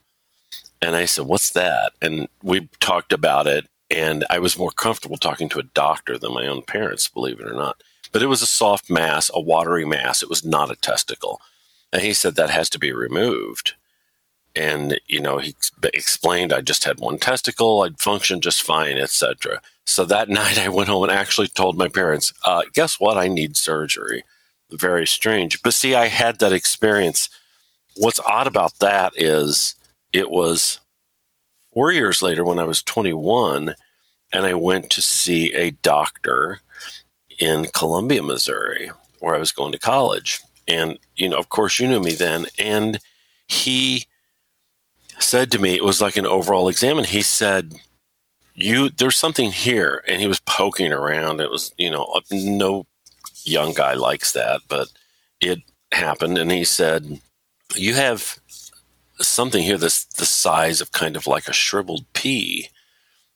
And 0.81 0.97
I 0.97 1.05
said, 1.05 1.27
What's 1.27 1.51
that? 1.51 1.93
And 2.01 2.27
we 2.43 2.67
talked 2.81 3.13
about 3.13 3.47
it. 3.47 3.67
And 3.89 4.25
I 4.29 4.39
was 4.39 4.57
more 4.57 4.71
comfortable 4.71 5.15
talking 5.15 5.47
to 5.49 5.59
a 5.59 5.63
doctor 5.63 6.17
than 6.17 6.33
my 6.33 6.45
own 6.45 6.61
parents, 6.63 7.07
believe 7.07 7.39
it 7.39 7.47
or 7.47 7.55
not. 7.55 7.81
But 8.11 8.21
it 8.21 8.27
was 8.27 8.41
a 8.41 8.47
soft 8.47 8.89
mass, 8.89 9.29
a 9.33 9.41
watery 9.41 9.85
mass. 9.85 10.23
It 10.23 10.29
was 10.29 10.45
not 10.45 10.71
a 10.71 10.75
testicle. 10.75 11.41
And 11.91 12.01
he 12.01 12.13
said 12.13 12.35
that 12.35 12.49
has 12.49 12.69
to 12.71 12.79
be 12.79 12.91
removed. 12.91 13.73
And, 14.55 14.99
you 15.07 15.19
know, 15.19 15.37
he 15.37 15.55
explained 15.93 16.51
I 16.51 16.61
just 16.61 16.83
had 16.83 16.99
one 16.99 17.19
testicle, 17.19 17.83
I'd 17.83 17.99
function 17.99 18.41
just 18.41 18.63
fine, 18.63 18.97
etc. 18.97 19.61
So 19.85 20.03
that 20.05 20.29
night 20.41 20.57
I 20.57 20.69
went 20.69 20.89
home 20.89 21.03
and 21.03 21.11
actually 21.11 21.47
told 21.47 21.77
my 21.77 21.87
parents, 21.87 22.33
uh, 22.45 22.63
guess 22.73 22.99
what? 22.99 23.17
I 23.17 23.27
need 23.27 23.55
surgery. 23.55 24.23
Very 24.71 25.07
strange. 25.07 25.61
But 25.61 25.73
see, 25.73 25.95
I 25.95 26.07
had 26.07 26.39
that 26.39 26.53
experience. 26.53 27.29
What's 27.95 28.19
odd 28.19 28.47
about 28.47 28.79
that 28.79 29.13
is 29.15 29.75
it 30.11 30.29
was 30.29 30.79
four 31.73 31.91
years 31.91 32.21
later 32.21 32.43
when 32.43 32.59
I 32.59 32.63
was 32.63 32.83
21 32.83 33.75
and 34.33 34.45
I 34.45 34.53
went 34.55 34.89
to 34.91 35.01
see 35.01 35.53
a 35.53 35.71
doctor 35.71 36.59
in 37.39 37.65
Columbia, 37.73 38.23
Missouri, 38.23 38.91
where 39.19 39.35
I 39.35 39.39
was 39.39 39.51
going 39.51 39.71
to 39.71 39.79
college. 39.79 40.41
And, 40.67 40.99
you 41.15 41.29
know, 41.29 41.37
of 41.37 41.49
course, 41.49 41.79
you 41.79 41.87
knew 41.87 41.99
me 41.99 42.13
then. 42.13 42.45
And 42.59 42.99
he 43.47 44.05
said 45.19 45.51
to 45.51 45.59
me, 45.59 45.75
it 45.75 45.83
was 45.83 46.01
like 46.01 46.17
an 46.17 46.25
overall 46.25 46.67
exam, 46.67 46.97
and 46.97 47.07
he 47.07 47.21
said, 47.21 47.73
you 48.57 48.89
there's 48.89 49.15
something 49.15 49.51
here. 49.51 50.03
And 50.07 50.19
he 50.19 50.27
was 50.27 50.39
poking 50.41 50.91
around. 50.91 51.39
It 51.39 51.51
was 51.51 51.73
you 51.77 51.89
know 51.89 52.03
uh, 52.03 52.21
no 52.31 52.85
young 53.43 53.73
guy 53.73 53.93
likes 53.93 54.33
that 54.33 54.61
but 54.67 54.91
it 55.39 55.59
happened. 55.93 56.37
And 56.37 56.51
he 56.51 56.65
said 56.65 57.21
you 57.75 57.93
have 57.93 58.39
something 59.19 59.63
here 59.63 59.77
that's 59.77 60.05
the 60.05 60.25
size 60.25 60.81
of 60.81 60.91
kind 60.91 61.15
of 61.15 61.27
like 61.27 61.47
a 61.47 61.53
shriveled 61.53 62.05
pea. 62.13 62.69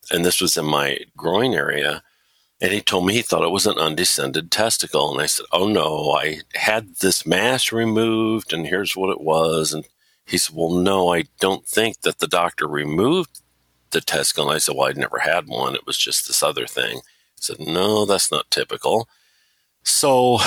And 0.10 0.26
this 0.26 0.42
was 0.42 0.58
in 0.58 0.66
my 0.66 1.00
groin 1.16 1.54
area 1.54 2.04
and 2.62 2.72
he 2.72 2.80
told 2.80 3.08
me 3.08 3.16
he 3.16 3.24
thought 3.24 3.44
it 3.44 3.50
was 3.50 3.66
an 3.66 3.80
undescended 3.80 4.52
testicle. 4.52 5.12
And 5.12 5.20
I 5.20 5.26
said, 5.26 5.48
Oh 5.52 5.68
no, 5.68 6.12
I 6.12 6.42
had 6.54 6.96
this 6.98 7.26
mass 7.26 7.72
removed 7.72 8.54
and 8.54 8.68
here's 8.68 8.96
what 8.96 9.10
it 9.10 9.20
was. 9.20 9.74
And 9.74 9.88
he 10.28 10.38
said, 10.38 10.56
Well, 10.56 10.70
no, 10.70 11.12
I 11.12 11.24
don't 11.40 11.66
think 11.66 12.02
that 12.02 12.20
the 12.20 12.28
doctor 12.28 12.68
removed 12.68 13.42
the 13.90 14.00
testicle. 14.00 14.48
And 14.48 14.56
I 14.56 14.60
said, 14.60 14.76
Well, 14.76 14.88
I'd 14.88 14.98
never 14.98 15.20
had 15.20 15.48
one. 15.48 15.74
It 15.74 15.88
was 15.88 15.98
just 15.98 16.28
this 16.28 16.44
other 16.44 16.68
thing. 16.68 16.98
He 16.98 17.42
said, 17.42 17.60
No, 17.60 18.06
that's 18.06 18.32
not 18.32 18.52
typical. 18.52 19.10
So, 19.84 20.38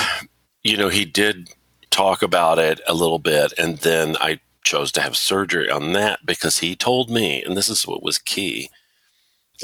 you 0.62 0.76
know, 0.76 0.90
he 0.90 1.04
did 1.04 1.50
talk 1.90 2.22
about 2.22 2.60
it 2.60 2.80
a 2.86 2.94
little 2.94 3.18
bit. 3.18 3.52
And 3.58 3.78
then 3.78 4.16
I 4.20 4.38
chose 4.62 4.92
to 4.92 5.00
have 5.00 5.16
surgery 5.16 5.68
on 5.68 5.92
that 5.94 6.20
because 6.24 6.58
he 6.58 6.76
told 6.76 7.10
me, 7.10 7.42
and 7.42 7.56
this 7.56 7.68
is 7.68 7.88
what 7.88 8.04
was 8.04 8.18
key. 8.18 8.70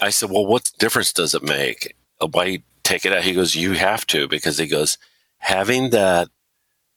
I 0.02 0.10
said, 0.10 0.30
Well, 0.30 0.46
what 0.46 0.72
difference 0.80 1.12
does 1.12 1.32
it 1.32 1.44
make? 1.44 1.94
Why 2.20 2.62
take 2.82 3.04
it 3.04 3.12
out? 3.12 3.24
He 3.24 3.34
goes, 3.34 3.54
you 3.54 3.72
have 3.72 4.06
to 4.08 4.28
because 4.28 4.58
he 4.58 4.66
goes, 4.66 4.98
having 5.38 5.90
that 5.90 6.28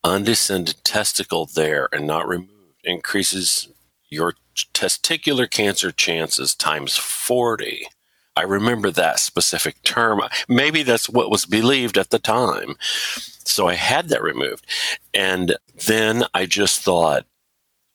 undescended 0.04 0.84
testicle 0.84 1.46
there 1.46 1.88
and 1.92 2.06
not 2.06 2.28
removed 2.28 2.52
increases 2.84 3.70
your 4.10 4.34
testicular 4.74 5.50
cancer 5.50 5.92
chances 5.92 6.54
times 6.54 6.98
40. 6.98 7.88
I 8.36 8.42
remember 8.42 8.90
that 8.92 9.20
specific 9.20 9.82
term. 9.84 10.22
Maybe 10.48 10.84
that's 10.84 11.10
what 11.10 11.32
was 11.32 11.46
believed 11.46 11.98
at 11.98 12.10
the 12.10 12.20
time. 12.20 12.76
So 12.82 13.68
I 13.68 13.76
had 13.76 14.10
that 14.10 14.24
removed. 14.24 14.66
And 15.14 15.56
then 15.88 16.24
I 16.34 16.46
just 16.46 16.82
thought, 16.82 17.26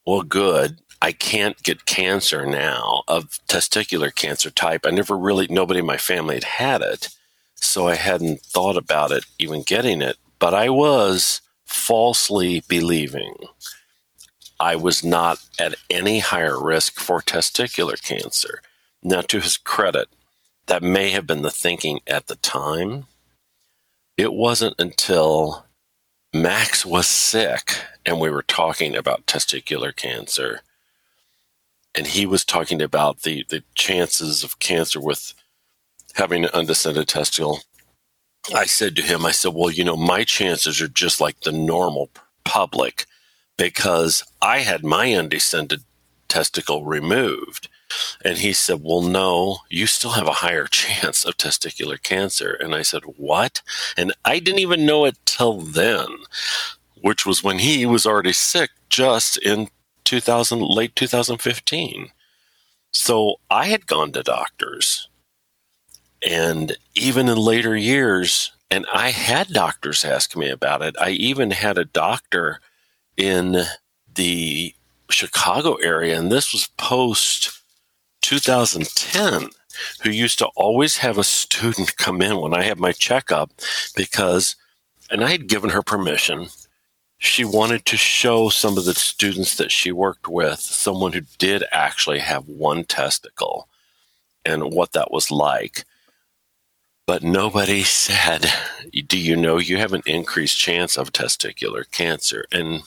well, 0.06 0.22
good. 0.22 0.78
I 1.00 1.12
can't 1.12 1.62
get 1.62 1.86
cancer 1.86 2.46
now 2.46 3.02
of 3.06 3.38
testicular 3.48 4.14
cancer 4.14 4.50
type. 4.50 4.84
I 4.84 4.90
never 4.90 5.16
really, 5.16 5.46
nobody 5.48 5.80
in 5.80 5.86
my 5.86 5.96
family 5.96 6.36
had 6.36 6.44
had 6.44 6.82
it 6.82 7.08
so 7.60 7.88
I 7.88 7.94
hadn't 7.94 8.40
thought 8.42 8.76
about 8.76 9.10
it 9.10 9.24
even 9.38 9.62
getting 9.62 10.02
it, 10.02 10.16
but 10.38 10.54
I 10.54 10.68
was 10.70 11.40
falsely 11.64 12.62
believing 12.68 13.34
I 14.60 14.74
was 14.74 15.04
not 15.04 15.38
at 15.58 15.76
any 15.88 16.18
higher 16.18 16.60
risk 16.60 16.98
for 16.98 17.20
testicular 17.20 18.02
cancer. 18.02 18.60
Now, 19.02 19.20
to 19.22 19.40
his 19.40 19.56
credit, 19.56 20.08
that 20.66 20.82
may 20.82 21.10
have 21.10 21.26
been 21.26 21.42
the 21.42 21.50
thinking 21.50 22.00
at 22.06 22.26
the 22.26 22.36
time. 22.36 23.06
It 24.16 24.32
wasn't 24.32 24.74
until 24.78 25.64
Max 26.34 26.84
was 26.84 27.06
sick 27.06 27.76
and 28.04 28.20
we 28.20 28.30
were 28.30 28.42
talking 28.42 28.96
about 28.96 29.26
testicular 29.26 29.94
cancer, 29.94 30.62
and 31.94 32.06
he 32.06 32.26
was 32.26 32.44
talking 32.44 32.82
about 32.82 33.22
the, 33.22 33.44
the 33.48 33.62
chances 33.74 34.42
of 34.42 34.58
cancer 34.58 35.00
with 35.00 35.34
having 36.18 36.44
an 36.44 36.50
undescended 36.52 37.08
testicle, 37.08 37.60
I 38.54 38.66
said 38.66 38.96
to 38.96 39.02
him, 39.02 39.24
I 39.24 39.30
said, 39.30 39.54
well, 39.54 39.70
you 39.70 39.84
know, 39.84 39.96
my 39.96 40.24
chances 40.24 40.80
are 40.80 40.88
just 40.88 41.20
like 41.20 41.40
the 41.40 41.52
normal 41.52 42.10
public 42.44 43.06
because 43.56 44.24
I 44.40 44.60
had 44.60 44.84
my 44.84 45.12
undescended 45.14 45.82
testicle 46.28 46.84
removed. 46.84 47.68
And 48.24 48.38
he 48.38 48.52
said, 48.52 48.80
Well, 48.82 49.00
no, 49.00 49.58
you 49.70 49.86
still 49.86 50.10
have 50.10 50.26
a 50.28 50.42
higher 50.44 50.66
chance 50.70 51.24
of 51.24 51.36
testicular 51.36 52.00
cancer. 52.02 52.52
And 52.52 52.74
I 52.74 52.82
said, 52.82 53.02
What? 53.16 53.62
And 53.96 54.12
I 54.24 54.38
didn't 54.38 54.60
even 54.60 54.86
know 54.86 55.04
it 55.06 55.16
till 55.24 55.58
then, 55.58 56.06
which 57.00 57.24
was 57.24 57.42
when 57.42 57.58
he 57.58 57.86
was 57.86 58.06
already 58.06 58.34
sick 58.34 58.70
just 58.90 59.38
in 59.38 59.68
2000, 60.04 60.60
late 60.60 60.94
2015. 60.96 62.10
So 62.90 63.36
I 63.50 63.66
had 63.66 63.86
gone 63.86 64.12
to 64.12 64.22
doctors 64.22 65.07
and 66.26 66.76
even 66.94 67.28
in 67.28 67.38
later 67.38 67.76
years, 67.76 68.52
and 68.70 68.86
I 68.92 69.10
had 69.10 69.48
doctors 69.48 70.04
ask 70.04 70.36
me 70.36 70.50
about 70.50 70.82
it. 70.82 70.96
I 71.00 71.10
even 71.10 71.50
had 71.50 71.78
a 71.78 71.84
doctor 71.84 72.60
in 73.16 73.62
the 74.14 74.74
Chicago 75.10 75.74
area, 75.76 76.18
and 76.18 76.30
this 76.30 76.52
was 76.52 76.68
post 76.76 77.62
2010, 78.22 79.50
who 80.02 80.10
used 80.10 80.38
to 80.38 80.46
always 80.56 80.98
have 80.98 81.18
a 81.18 81.24
student 81.24 81.96
come 81.96 82.20
in 82.20 82.40
when 82.40 82.52
I 82.52 82.62
had 82.62 82.78
my 82.78 82.92
checkup 82.92 83.50
because, 83.94 84.56
and 85.10 85.24
I 85.24 85.30
had 85.30 85.48
given 85.48 85.70
her 85.70 85.82
permission. 85.82 86.48
She 87.18 87.44
wanted 87.44 87.84
to 87.86 87.96
show 87.96 88.48
some 88.48 88.78
of 88.78 88.84
the 88.84 88.94
students 88.94 89.56
that 89.56 89.72
she 89.72 89.90
worked 89.90 90.28
with 90.28 90.60
someone 90.60 91.12
who 91.12 91.22
did 91.38 91.64
actually 91.72 92.20
have 92.20 92.46
one 92.48 92.84
testicle 92.84 93.68
and 94.44 94.72
what 94.72 94.92
that 94.92 95.10
was 95.10 95.30
like 95.30 95.84
but 97.08 97.22
nobody 97.22 97.82
said, 97.84 98.44
Do 98.92 99.16
you 99.16 99.34
know 99.34 99.56
you 99.56 99.78
have 99.78 99.94
an 99.94 100.02
increased 100.04 100.58
chance 100.58 100.98
of 100.98 101.10
testicular 101.10 101.90
cancer? 101.90 102.44
And 102.52 102.82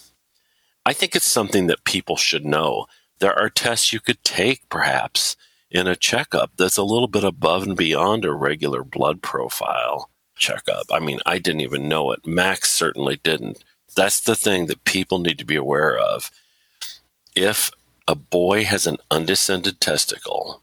I 0.85 0.93
think 0.93 1.15
it's 1.15 1.29
something 1.29 1.65
that 1.65 1.85
people 1.85 2.17
should 2.17 2.45
know. 2.45 2.85
There 3.17 3.33
are 3.33 3.49
tests 3.49 3.91
you 3.91 3.99
could 3.99 4.23
take, 4.23 4.69
perhaps, 4.69 5.35
in 5.71 5.87
a 5.87 5.95
checkup 5.95 6.51
that's 6.55 6.77
a 6.77 6.83
little 6.83 7.07
bit 7.07 7.23
above 7.23 7.63
and 7.63 7.75
beyond 7.75 8.23
a 8.23 8.31
regular 8.31 8.83
blood 8.83 9.23
profile 9.23 10.11
checkup. 10.35 10.85
I 10.91 10.99
mean, 10.99 11.19
I 11.25 11.39
didn't 11.39 11.61
even 11.61 11.89
know 11.89 12.11
it. 12.11 12.23
Max 12.23 12.69
certainly 12.69 13.19
didn't. 13.23 13.63
That's 13.95 14.21
the 14.21 14.35
thing 14.35 14.67
that 14.67 14.83
people 14.83 15.17
need 15.17 15.39
to 15.39 15.45
be 15.45 15.55
aware 15.55 15.97
of. 15.97 16.29
If 17.35 17.71
a 18.07 18.13
boy 18.13 18.65
has 18.65 18.85
an 18.85 18.97
undescended 19.09 19.81
testicle, 19.81 20.61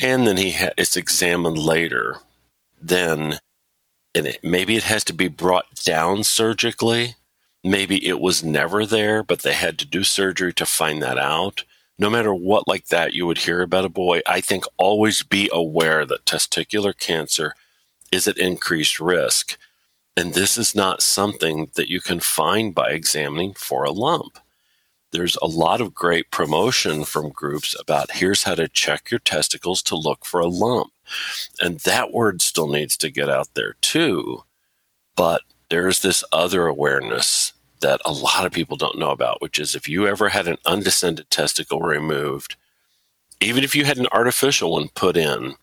and 0.00 0.28
then 0.28 0.36
he 0.36 0.52
ha- 0.52 0.70
it's 0.78 0.96
examined 0.96 1.58
later 1.58 2.20
then 2.82 3.38
and 4.14 4.26
it, 4.26 4.40
maybe 4.42 4.76
it 4.76 4.82
has 4.84 5.04
to 5.04 5.12
be 5.14 5.28
brought 5.28 5.74
down 5.84 6.24
surgically. 6.24 7.16
Maybe 7.64 8.06
it 8.06 8.20
was 8.20 8.42
never 8.44 8.84
there, 8.84 9.22
but 9.22 9.40
they 9.40 9.54
had 9.54 9.78
to 9.78 9.86
do 9.86 10.04
surgery 10.04 10.52
to 10.54 10.66
find 10.66 11.02
that 11.02 11.18
out. 11.18 11.64
no 11.98 12.10
matter 12.10 12.34
what 12.34 12.66
like 12.66 12.88
that 12.88 13.14
you 13.14 13.26
would 13.26 13.38
hear 13.38 13.62
about 13.62 13.84
a 13.84 13.88
boy, 13.88 14.20
I 14.26 14.40
think 14.40 14.64
always 14.76 15.22
be 15.22 15.48
aware 15.52 16.04
that 16.04 16.24
testicular 16.24 16.96
cancer 16.98 17.54
is 18.10 18.26
at 18.26 18.38
increased 18.38 18.98
risk. 19.00 19.56
And 20.16 20.34
this 20.34 20.58
is 20.58 20.74
not 20.74 21.02
something 21.02 21.70
that 21.76 21.88
you 21.88 22.00
can 22.00 22.20
find 22.20 22.74
by 22.74 22.90
examining 22.90 23.54
for 23.54 23.84
a 23.84 23.92
lump. 23.92 24.38
There's 25.12 25.36
a 25.42 25.46
lot 25.46 25.80
of 25.80 25.94
great 25.94 26.30
promotion 26.30 27.04
from 27.04 27.30
groups 27.30 27.76
about 27.78 28.12
here's 28.12 28.44
how 28.44 28.56
to 28.56 28.68
check 28.68 29.10
your 29.10 29.20
testicles 29.20 29.82
to 29.84 29.96
look 29.96 30.24
for 30.24 30.40
a 30.40 30.48
lump. 30.48 30.92
And 31.60 31.80
that 31.80 32.12
word 32.12 32.42
still 32.42 32.68
needs 32.68 32.96
to 32.98 33.10
get 33.10 33.28
out 33.28 33.48
there 33.54 33.74
too. 33.80 34.44
But 35.16 35.42
there's 35.68 36.00
this 36.00 36.24
other 36.32 36.66
awareness 36.66 37.52
that 37.80 38.00
a 38.04 38.12
lot 38.12 38.46
of 38.46 38.52
people 38.52 38.76
don't 38.76 38.98
know 38.98 39.10
about, 39.10 39.42
which 39.42 39.58
is 39.58 39.74
if 39.74 39.88
you 39.88 40.06
ever 40.06 40.30
had 40.30 40.48
an 40.48 40.56
undescended 40.64 41.30
testicle 41.30 41.80
removed, 41.80 42.56
even 43.40 43.64
if 43.64 43.74
you 43.74 43.84
had 43.84 43.98
an 43.98 44.06
artificial 44.12 44.72
one 44.72 44.88
put 44.88 45.16
in, 45.16 45.54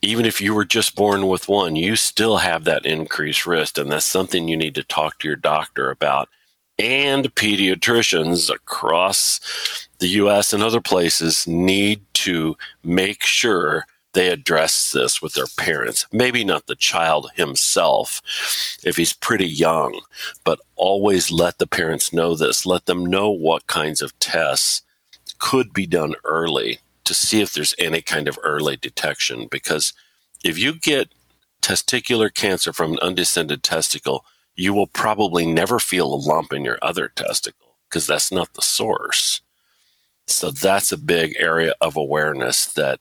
even 0.00 0.24
if 0.24 0.40
you 0.40 0.54
were 0.54 0.64
just 0.64 0.94
born 0.94 1.26
with 1.26 1.48
one, 1.48 1.74
you 1.74 1.96
still 1.96 2.38
have 2.38 2.64
that 2.64 2.86
increased 2.86 3.46
risk. 3.46 3.78
And 3.78 3.90
that's 3.90 4.04
something 4.06 4.46
you 4.46 4.56
need 4.56 4.76
to 4.76 4.84
talk 4.84 5.18
to 5.18 5.28
your 5.28 5.36
doctor 5.36 5.90
about. 5.90 6.28
And 6.78 7.34
pediatricians 7.34 8.48
across 8.48 9.40
the 9.98 10.06
US 10.08 10.52
and 10.52 10.62
other 10.62 10.80
places 10.80 11.46
need 11.48 12.02
to 12.14 12.56
make 12.84 13.24
sure 13.24 13.86
they 14.14 14.28
address 14.28 14.90
this 14.92 15.20
with 15.20 15.34
their 15.34 15.46
parents. 15.56 16.06
Maybe 16.12 16.44
not 16.44 16.66
the 16.66 16.74
child 16.74 17.30
himself 17.34 18.22
if 18.84 18.96
he's 18.96 19.12
pretty 19.12 19.46
young, 19.46 20.00
but 20.44 20.60
always 20.76 21.30
let 21.30 21.58
the 21.58 21.66
parents 21.66 22.12
know 22.12 22.34
this. 22.34 22.66
Let 22.66 22.86
them 22.86 23.04
know 23.04 23.30
what 23.30 23.66
kinds 23.66 24.02
of 24.02 24.18
tests 24.18 24.82
could 25.38 25.72
be 25.72 25.86
done 25.86 26.14
early 26.24 26.78
to 27.04 27.14
see 27.14 27.40
if 27.40 27.52
there's 27.52 27.74
any 27.78 28.02
kind 28.02 28.28
of 28.28 28.38
early 28.42 28.76
detection. 28.76 29.46
Because 29.50 29.92
if 30.44 30.58
you 30.58 30.74
get 30.74 31.12
testicular 31.62 32.32
cancer 32.32 32.72
from 32.72 32.92
an 32.92 32.98
undescended 33.00 33.62
testicle, 33.62 34.24
you 34.56 34.72
will 34.72 34.86
probably 34.86 35.46
never 35.46 35.78
feel 35.78 36.12
a 36.12 36.16
lump 36.16 36.52
in 36.52 36.64
your 36.64 36.78
other 36.82 37.08
testicle 37.08 37.76
because 37.88 38.06
that's 38.06 38.32
not 38.32 38.54
the 38.54 38.62
source. 38.62 39.40
So 40.26 40.50
that's 40.50 40.92
a 40.92 40.98
big 40.98 41.36
area 41.38 41.74
of 41.80 41.96
awareness 41.96 42.66
that 42.74 43.00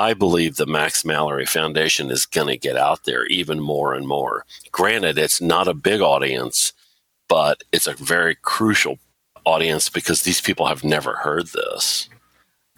I 0.00 0.14
believe 0.14 0.56
the 0.56 0.64
Max 0.64 1.04
Mallory 1.04 1.44
Foundation 1.44 2.10
is 2.10 2.24
going 2.24 2.48
to 2.48 2.56
get 2.56 2.74
out 2.74 3.04
there 3.04 3.26
even 3.26 3.60
more 3.60 3.92
and 3.92 4.08
more. 4.08 4.46
Granted, 4.72 5.18
it's 5.18 5.42
not 5.42 5.68
a 5.68 5.74
big 5.74 6.00
audience, 6.00 6.72
but 7.28 7.62
it's 7.70 7.86
a 7.86 7.92
very 7.92 8.34
crucial 8.34 8.98
audience 9.44 9.90
because 9.90 10.22
these 10.22 10.40
people 10.40 10.66
have 10.68 10.82
never 10.82 11.16
heard 11.16 11.48
this. 11.48 12.08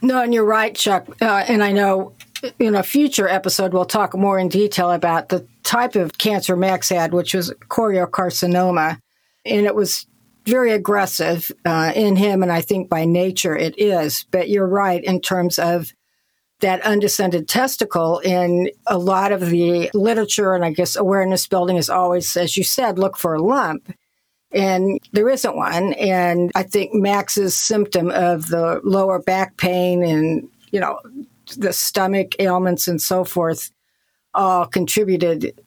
No, 0.02 0.21
and 0.21 0.35
you're 0.35 0.45
right, 0.45 0.75
Chuck. 0.75 1.07
Uh, 1.23 1.45
and 1.47 1.62
I 1.62 1.71
know 1.71 2.12
in 2.59 2.75
a 2.75 2.83
future 2.83 3.29
episode, 3.29 3.73
we'll 3.73 3.85
talk 3.85 4.17
more 4.17 4.37
in 4.37 4.49
detail 4.49 4.91
about 4.91 5.29
the 5.29 5.47
type 5.62 5.95
of 5.95 6.19
cancer 6.19 6.57
Max 6.57 6.88
had, 6.88 7.12
which 7.12 7.35
was 7.35 7.52
choriocarcinoma. 7.69 8.99
And 9.45 9.64
it 9.64 9.76
was 9.76 10.07
very 10.45 10.73
aggressive 10.73 11.52
uh, 11.64 11.93
in 11.95 12.17
him, 12.17 12.43
and 12.43 12.50
I 12.50 12.62
think 12.62 12.88
by 12.88 13.05
nature 13.05 13.57
it 13.57 13.79
is. 13.79 14.26
But 14.33 14.49
you're 14.49 14.67
right 14.67 15.05
in 15.05 15.21
terms 15.21 15.61
of 15.61 15.93
that 16.62 16.81
undescended 16.83 17.49
testicle 17.49 18.19
in 18.21 18.71
a 18.87 18.97
lot 18.97 19.33
of 19.33 19.50
the 19.50 19.90
literature 19.95 20.54
and 20.54 20.64
I 20.64 20.73
guess 20.73 20.97
awareness 20.97 21.47
building 21.47 21.76
is 21.76 21.90
always, 21.90 22.37
as 22.37 22.57
you 22.57 22.64
said, 22.64 22.99
look 22.99 23.16
for 23.16 23.35
a 23.35 23.42
lump. 23.42 23.92
And 24.52 24.99
there 25.12 25.28
isn't 25.28 25.57
one. 25.57 25.92
And 25.95 26.50
I 26.54 26.62
think 26.62 26.95
Max's 26.95 27.57
symptom 27.57 28.11
of 28.11 28.49
the 28.49 28.81
lower 28.85 29.18
back 29.20 29.57
pain 29.57 30.03
and, 30.03 30.48
you 30.70 30.81
know, 30.81 31.01
the 31.57 31.72
stomach 31.72 32.35
ailments 32.38 32.88
and 32.88 33.01
so 33.01 33.25
forth 33.25 33.70
all 34.35 34.66
contributed 34.66 35.59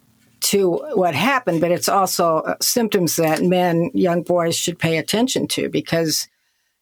to 0.42 0.78
what 0.94 1.16
happened. 1.16 1.62
But 1.62 1.72
it's 1.72 1.90
also 1.90 2.38
uh, 2.38 2.56
symptoms 2.62 3.16
that 3.16 3.42
men, 3.42 3.92
young 3.94 4.22
boys 4.22 4.56
should 4.56 4.80
pay 4.80 4.98
attention 4.98 5.48
to 5.50 5.70
because 5.70 6.28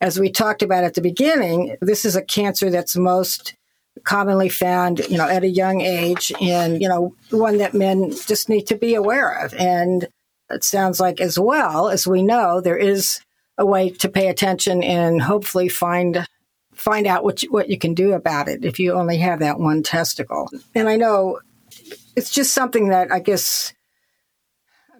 as 0.01 0.19
we 0.19 0.29
talked 0.29 0.61
about 0.61 0.83
at 0.83 0.95
the 0.95 1.01
beginning, 1.01 1.77
this 1.81 2.03
is 2.03 2.15
a 2.15 2.21
cancer 2.21 2.69
that's 2.69 2.97
most 2.97 3.55
commonly 4.03 4.49
found, 4.49 4.99
you 5.09 5.17
know, 5.17 5.27
at 5.27 5.43
a 5.43 5.49
young 5.49 5.81
age 5.81 6.31
and, 6.41 6.81
you 6.81 6.89
know, 6.89 7.15
one 7.29 7.57
that 7.57 7.73
men 7.73 8.11
just 8.11 8.49
need 8.49 8.67
to 8.67 8.75
be 8.75 8.95
aware 8.95 9.43
of. 9.43 9.53
And 9.53 10.07
it 10.49 10.63
sounds 10.63 10.99
like 10.99 11.21
as 11.21 11.37
well 11.39 11.89
as 11.89 12.07
we 12.07 12.21
know, 12.21 12.59
there 12.59 12.77
is 12.77 13.21
a 13.57 13.65
way 13.65 13.89
to 13.89 14.09
pay 14.09 14.27
attention 14.27 14.83
and 14.83 15.21
hopefully 15.21 15.69
find 15.69 16.25
find 16.73 17.05
out 17.05 17.23
what 17.23 17.43
you, 17.43 17.51
what 17.51 17.69
you 17.69 17.77
can 17.77 17.93
do 17.93 18.13
about 18.13 18.47
it 18.47 18.65
if 18.65 18.79
you 18.79 18.93
only 18.93 19.17
have 19.17 19.39
that 19.39 19.59
one 19.59 19.83
testicle. 19.83 20.49
And 20.73 20.89
I 20.89 20.95
know 20.95 21.39
it's 22.15 22.31
just 22.31 22.53
something 22.53 22.89
that 22.89 23.11
I 23.11 23.19
guess 23.19 23.73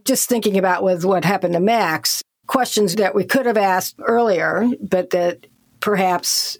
just 0.06 0.30
thinking 0.30 0.58
about 0.58 0.84
with 0.84 1.04
what 1.04 1.26
happened 1.26 1.54
to 1.54 1.60
Max, 1.60 2.22
questions 2.48 2.96
that 2.96 3.16
we 3.16 3.24
could 3.24 3.46
have 3.46 3.58
asked 3.58 3.96
earlier, 4.06 4.70
but 4.82 5.10
that 5.12 5.48
perhaps 5.80 6.58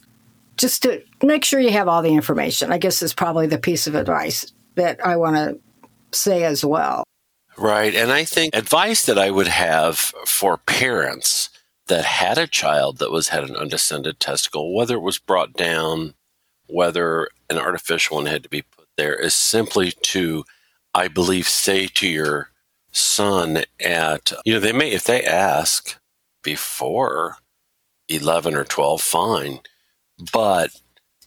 just 0.58 0.84
to 0.84 1.04
make 1.22 1.46
sure 1.46 1.60
you 1.60 1.72
have 1.72 1.88
all 1.88 2.02
the 2.02 2.14
information, 2.14 2.72
I 2.72 2.78
guess 2.78 3.02
is 3.02 3.14
probably 3.14 3.48
the 3.48 3.58
piece 3.58 3.88
of 3.88 3.96
advice 3.96 4.52
that 4.76 5.06
I 5.06 5.18
want 5.18 5.36
to 5.36 5.60
say 6.12 6.44
as 6.44 6.64
well. 6.64 7.04
Right. 7.58 7.94
And 7.94 8.12
I 8.12 8.24
think 8.24 8.56
advice 8.56 9.06
that 9.06 9.20
I 9.20 9.30
would 9.30 9.48
have 9.48 9.98
for 9.98 10.58
parents 10.58 11.50
that 11.88 12.06
had 12.06 12.38
a 12.38 12.48
child 12.48 12.98
that 12.98 13.12
was 13.12 13.30
had 13.30 13.44
an 13.44 13.56
undescended 13.56 14.20
testicle, 14.20 14.74
whether 14.74 14.96
it 14.96 15.02
was 15.02 15.20
brought 15.20 15.54
down, 15.54 16.14
whether 16.68 17.30
an 17.50 17.58
artificial 17.58 18.18
one 18.18 18.26
had 18.26 18.44
to 18.44 18.50
be 18.50 18.64
put 18.64 18.88
there, 18.98 19.16
is 19.16 19.34
simply 19.34 19.92
to, 19.92 20.46
I 20.94 21.08
believe, 21.08 21.48
say 21.48 21.88
to 21.88 22.08
your 22.08 22.50
son 22.92 23.64
at, 23.84 24.34
you 24.46 24.54
know, 24.54 24.60
they 24.60 24.72
may, 24.72 24.92
if 24.92 25.04
they 25.04 25.24
ask 25.24 26.00
before 26.42 27.38
11 28.08 28.56
or 28.56 28.64
12, 28.64 29.02
fine 29.02 29.60
but 30.32 30.72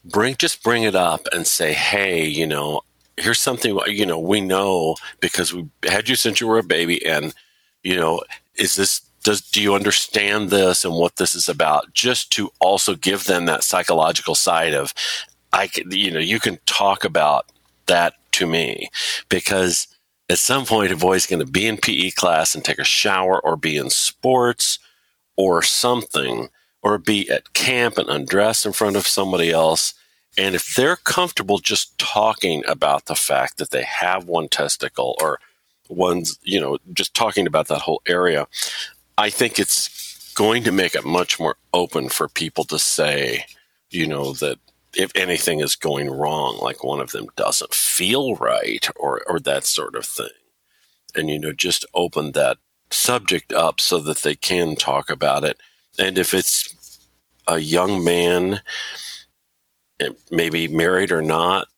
bring 0.04 0.37
just 0.37 0.62
bring 0.62 0.85
it 0.85 0.94
up 0.94 1.26
and 1.32 1.46
say, 1.46 1.72
hey, 1.72 2.24
you 2.24 2.46
know, 2.46 2.82
here's 3.16 3.40
something 3.40 3.78
you 3.87 4.06
know 4.06 4.18
we 4.18 4.40
know 4.40 4.96
because 5.20 5.52
we 5.52 5.68
had 5.85 6.09
you 6.09 6.16
since 6.16 6.40
you 6.40 6.46
were 6.46 6.59
a 6.59 6.62
baby, 6.62 7.04
and 7.04 7.35
you 7.82 7.96
know, 7.96 8.22
is 8.56 8.76
this 8.76 9.00
does 9.26 9.40
do 9.40 9.61
you 9.61 9.74
understand 9.74 10.50
this 10.50 10.85
and 10.85 10.94
what 10.94 11.16
this 11.16 11.35
is 11.35 11.48
about? 11.48 11.92
Just 11.92 12.30
to 12.32 12.50
also 12.61 12.94
give 12.94 13.24
them 13.24 13.46
that 13.46 13.64
psychological 13.64 14.37
side 14.37 14.72
of, 14.72 14.94
I 15.52 15.66
can, 15.66 15.90
you 15.90 16.12
know, 16.12 16.20
you 16.20 16.38
can 16.38 16.61
talk 16.66 17.04
about 17.04 17.46
that 17.87 18.14
to 18.32 18.46
me 18.46 18.88
because 19.28 19.88
at 20.30 20.38
some 20.38 20.64
point 20.64 20.92
a 20.92 20.96
boy's 20.96 21.26
going 21.26 21.44
to 21.44 21.50
be 21.50 21.66
in 21.66 21.76
PE 21.76 22.11
class 22.11 22.54
and 22.54 22.64
take 22.64 22.78
a 22.78 22.85
shower 22.85 23.40
or 23.44 23.56
be 23.56 23.76
in 23.76 23.90
sports 23.90 24.78
or 25.37 25.61
something 25.62 26.48
or 26.87 26.99
be 26.99 27.29
at 27.29 27.53
camp 27.53 27.99
and 27.99 28.09
undress 28.09 28.64
in 28.64 28.72
front 28.72 28.94
of 28.94 29.09
somebody 29.09 29.51
else. 29.51 29.92
And 30.38 30.55
if 30.55 30.77
they're 30.77 30.94
comfortable 30.94 31.59
just 31.59 31.99
talking 31.99 32.62
about 32.64 33.07
the 33.07 33.16
fact 33.16 33.59
that 33.59 33.72
they 33.72 33.83
have 33.83 34.27
one 34.27 34.46
testicle 34.46 35.16
or 35.20 35.40
one's, 35.88 36.38
you 36.44 36.61
know, 36.61 36.79
just 36.92 37.12
talking 37.12 37.44
about 37.44 37.66
that 37.66 37.81
whole 37.81 38.03
area, 38.07 38.46
I 39.18 39.31
think 39.31 39.59
it's 39.59 40.33
going 40.35 40.62
to 40.62 40.70
make 40.70 40.94
it 40.94 41.05
much 41.05 41.40
more 41.40 41.57
open 41.75 42.09
for 42.09 42.29
people 42.29 42.62
to 42.66 42.79
say, 42.79 43.46
you 43.90 44.07
know, 44.07 44.33
that 44.35 44.59
if 44.94 45.11
anything 45.16 45.59
is 45.59 45.75
going 45.75 46.09
wrong, 46.09 46.57
like 46.62 46.85
one 46.85 47.01
of 47.01 47.11
them 47.11 47.27
doesn't 47.35 47.75
feel 47.75 48.37
right 48.37 48.88
or, 48.94 49.22
or 49.27 49.40
that 49.40 49.64
sort 49.64 49.96
of 49.96 50.07
thing. 50.07 50.29
And, 51.16 51.31
you 51.31 51.40
know, 51.40 51.53
just 51.53 51.85
open 51.94 52.31
that 52.33 52.59
subject 52.92 53.53
up 53.53 53.81
so 53.81 53.99
that 53.99 54.18
they 54.18 54.37
can 54.37 54.77
talk 54.77 55.11
about 55.11 55.42
it. 55.42 55.59
And 55.99 56.18
if 56.18 56.35
it's 56.35 56.75
a 57.46 57.59
young 57.59 58.02
man, 58.04 58.61
eh, 60.00 60.11
maybe 60.30 60.68
married 60.68 61.12
or 61.12 61.22
not, 61.22 61.68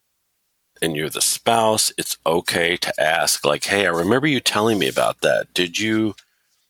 and 0.80 0.96
you're 0.96 1.10
the 1.10 1.20
spouse, 1.20 1.92
it's 1.98 2.16
okay 2.26 2.76
to 2.76 3.00
ask, 3.00 3.44
like, 3.44 3.64
hey, 3.64 3.86
I 3.86 3.90
remember 3.90 4.26
you 4.26 4.40
telling 4.40 4.78
me 4.78 4.88
about 4.88 5.20
that. 5.22 5.52
Did 5.54 5.78
you, 5.78 6.14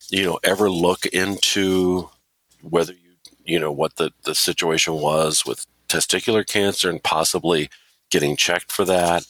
you 0.09 0.25
know, 0.25 0.39
ever 0.45 0.71
look 0.71 1.07
into 1.07 2.09
whether 2.63 2.93
you, 2.93 3.11
you 3.45 3.59
know, 3.59 3.73
what 3.73 3.97
the, 3.97 4.13
the 4.25 4.35
situation 4.35 4.95
was 4.95 5.45
with 5.45 5.67
testicular 5.89 6.47
cancer 6.47 6.91
and 6.91 7.03
possibly 7.03 7.69
getting 8.11 8.37
checked 8.37 8.73
for 8.73 8.85
that? 8.87 9.27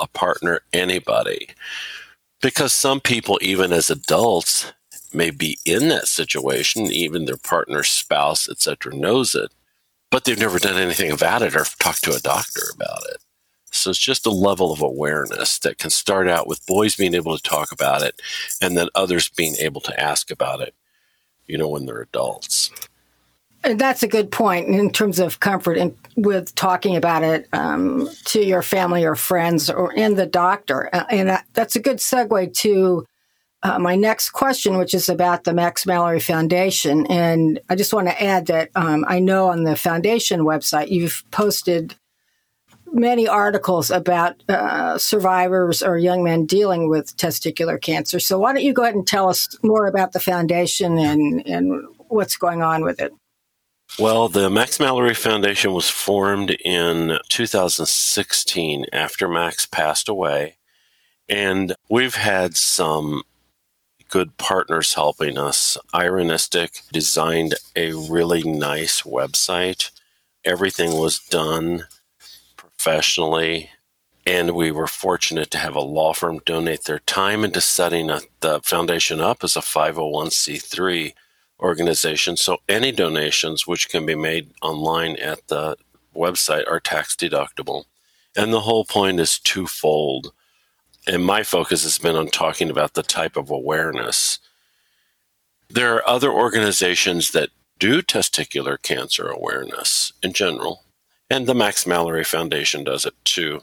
A 0.00 0.06
partner, 0.08 0.60
anybody. 0.72 1.50
Because 2.40 2.72
some 2.72 3.00
people, 3.00 3.38
even 3.42 3.72
as 3.72 3.90
adults, 3.90 4.72
may 5.14 5.30
be 5.30 5.58
in 5.64 5.88
that 5.88 6.08
situation, 6.08 6.86
even 6.86 7.24
their 7.24 7.36
partner, 7.36 7.82
spouse, 7.82 8.48
etc., 8.48 8.94
knows 8.94 9.34
it, 9.34 9.52
but 10.10 10.24
they've 10.24 10.38
never 10.38 10.58
done 10.58 10.80
anything 10.80 11.10
about 11.10 11.42
it 11.42 11.54
or 11.54 11.64
talked 11.78 12.04
to 12.04 12.14
a 12.14 12.20
doctor 12.20 12.62
about 12.74 13.02
it. 13.10 13.18
So 13.70 13.90
it's 13.90 13.98
just 13.98 14.26
a 14.26 14.30
level 14.30 14.72
of 14.72 14.80
awareness 14.80 15.58
that 15.60 15.78
can 15.78 15.90
start 15.90 16.28
out 16.28 16.46
with 16.46 16.66
boys 16.66 16.96
being 16.96 17.14
able 17.14 17.36
to 17.36 17.42
talk 17.42 17.70
about 17.70 18.02
it 18.02 18.20
and 18.62 18.76
then 18.76 18.88
others 18.94 19.28
being 19.28 19.56
able 19.56 19.80
to 19.82 20.00
ask 20.00 20.30
about 20.30 20.60
it, 20.60 20.74
you 21.46 21.58
know, 21.58 21.68
when 21.68 21.86
they're 21.86 22.00
adults. 22.00 22.70
And 23.64 23.78
that's 23.78 24.02
a 24.02 24.08
good 24.08 24.30
point 24.30 24.68
in 24.68 24.90
terms 24.90 25.18
of 25.18 25.40
comfort 25.40 25.76
and 25.76 25.94
with 26.16 26.54
talking 26.54 26.96
about 26.96 27.24
it 27.24 27.48
um, 27.52 28.08
to 28.26 28.42
your 28.42 28.62
family 28.62 29.04
or 29.04 29.16
friends 29.16 29.68
or 29.68 29.92
in 29.92 30.14
the 30.14 30.26
doctor. 30.26 30.88
Uh, 30.94 31.04
and 31.10 31.42
that's 31.54 31.76
a 31.76 31.80
good 31.80 31.98
segue 31.98 32.54
to 32.54 33.04
uh, 33.62 33.78
my 33.78 33.96
next 33.96 34.30
question, 34.30 34.78
which 34.78 34.94
is 34.94 35.08
about 35.08 35.44
the 35.44 35.52
Max 35.52 35.84
Mallory 35.84 36.20
Foundation. 36.20 37.06
And 37.06 37.60
I 37.68 37.74
just 37.74 37.92
want 37.92 38.08
to 38.08 38.22
add 38.22 38.46
that 38.46 38.70
um, 38.76 39.04
I 39.08 39.18
know 39.18 39.48
on 39.48 39.64
the 39.64 39.74
foundation 39.74 40.40
website 40.40 40.90
you've 40.90 41.24
posted 41.30 41.96
many 42.92 43.26
articles 43.28 43.90
about 43.90 44.42
uh, 44.48 44.96
survivors 44.96 45.82
or 45.82 45.98
young 45.98 46.22
men 46.22 46.46
dealing 46.46 46.88
with 46.88 47.16
testicular 47.16 47.80
cancer. 47.80 48.20
So 48.20 48.38
why 48.38 48.52
don't 48.52 48.62
you 48.62 48.72
go 48.72 48.82
ahead 48.82 48.94
and 48.94 49.06
tell 49.06 49.28
us 49.28 49.48
more 49.62 49.86
about 49.86 50.12
the 50.12 50.20
foundation 50.20 50.96
and, 50.96 51.46
and 51.46 51.84
what's 52.08 52.36
going 52.36 52.62
on 52.62 52.84
with 52.84 53.00
it? 53.00 53.12
Well, 53.98 54.28
the 54.28 54.48
Max 54.48 54.78
Mallory 54.78 55.14
Foundation 55.14 55.72
was 55.72 55.90
formed 55.90 56.50
in 56.64 57.18
2016 57.28 58.86
after 58.92 59.28
Max 59.28 59.66
passed 59.66 60.08
away. 60.08 60.56
And 61.28 61.74
we've 61.90 62.14
had 62.14 62.56
some 62.56 63.22
good 64.08 64.36
partners 64.36 64.94
helping 64.94 65.38
us. 65.38 65.76
Ironistic 65.94 66.88
designed 66.90 67.54
a 67.76 67.92
really 67.92 68.42
nice 68.42 69.02
website. 69.02 69.90
Everything 70.44 70.98
was 70.98 71.18
done 71.18 71.84
professionally, 72.56 73.70
and 74.26 74.52
we 74.52 74.70
were 74.70 74.86
fortunate 74.86 75.50
to 75.50 75.58
have 75.58 75.74
a 75.74 75.80
law 75.80 76.12
firm 76.12 76.40
donate 76.44 76.84
their 76.84 77.00
time 77.00 77.44
into 77.44 77.60
setting 77.60 78.10
a, 78.10 78.20
the 78.40 78.60
foundation 78.62 79.20
up 79.20 79.44
as 79.44 79.56
a 79.56 79.60
501c3 79.60 81.12
organization. 81.60 82.36
So 82.36 82.58
any 82.68 82.92
donations 82.92 83.66
which 83.66 83.88
can 83.88 84.06
be 84.06 84.14
made 84.14 84.52
online 84.62 85.16
at 85.16 85.48
the 85.48 85.76
website 86.14 86.68
are 86.68 86.80
tax 86.80 87.14
deductible. 87.14 87.84
And 88.36 88.52
the 88.52 88.60
whole 88.60 88.84
point 88.84 89.20
is 89.20 89.38
twofold 89.38 90.32
and 91.08 91.24
my 91.24 91.42
focus 91.42 91.84
has 91.84 91.96
been 91.96 92.14
on 92.14 92.28
talking 92.28 92.68
about 92.68 92.92
the 92.92 93.02
type 93.02 93.36
of 93.36 93.50
awareness. 93.50 94.38
There 95.70 95.94
are 95.94 96.08
other 96.08 96.30
organizations 96.30 97.30
that 97.32 97.48
do 97.78 98.02
testicular 98.02 98.80
cancer 98.80 99.26
awareness 99.26 100.12
in 100.22 100.34
general, 100.34 100.84
and 101.30 101.46
the 101.46 101.54
Max 101.54 101.86
Mallory 101.86 102.24
Foundation 102.24 102.84
does 102.84 103.06
it 103.06 103.14
too. 103.24 103.62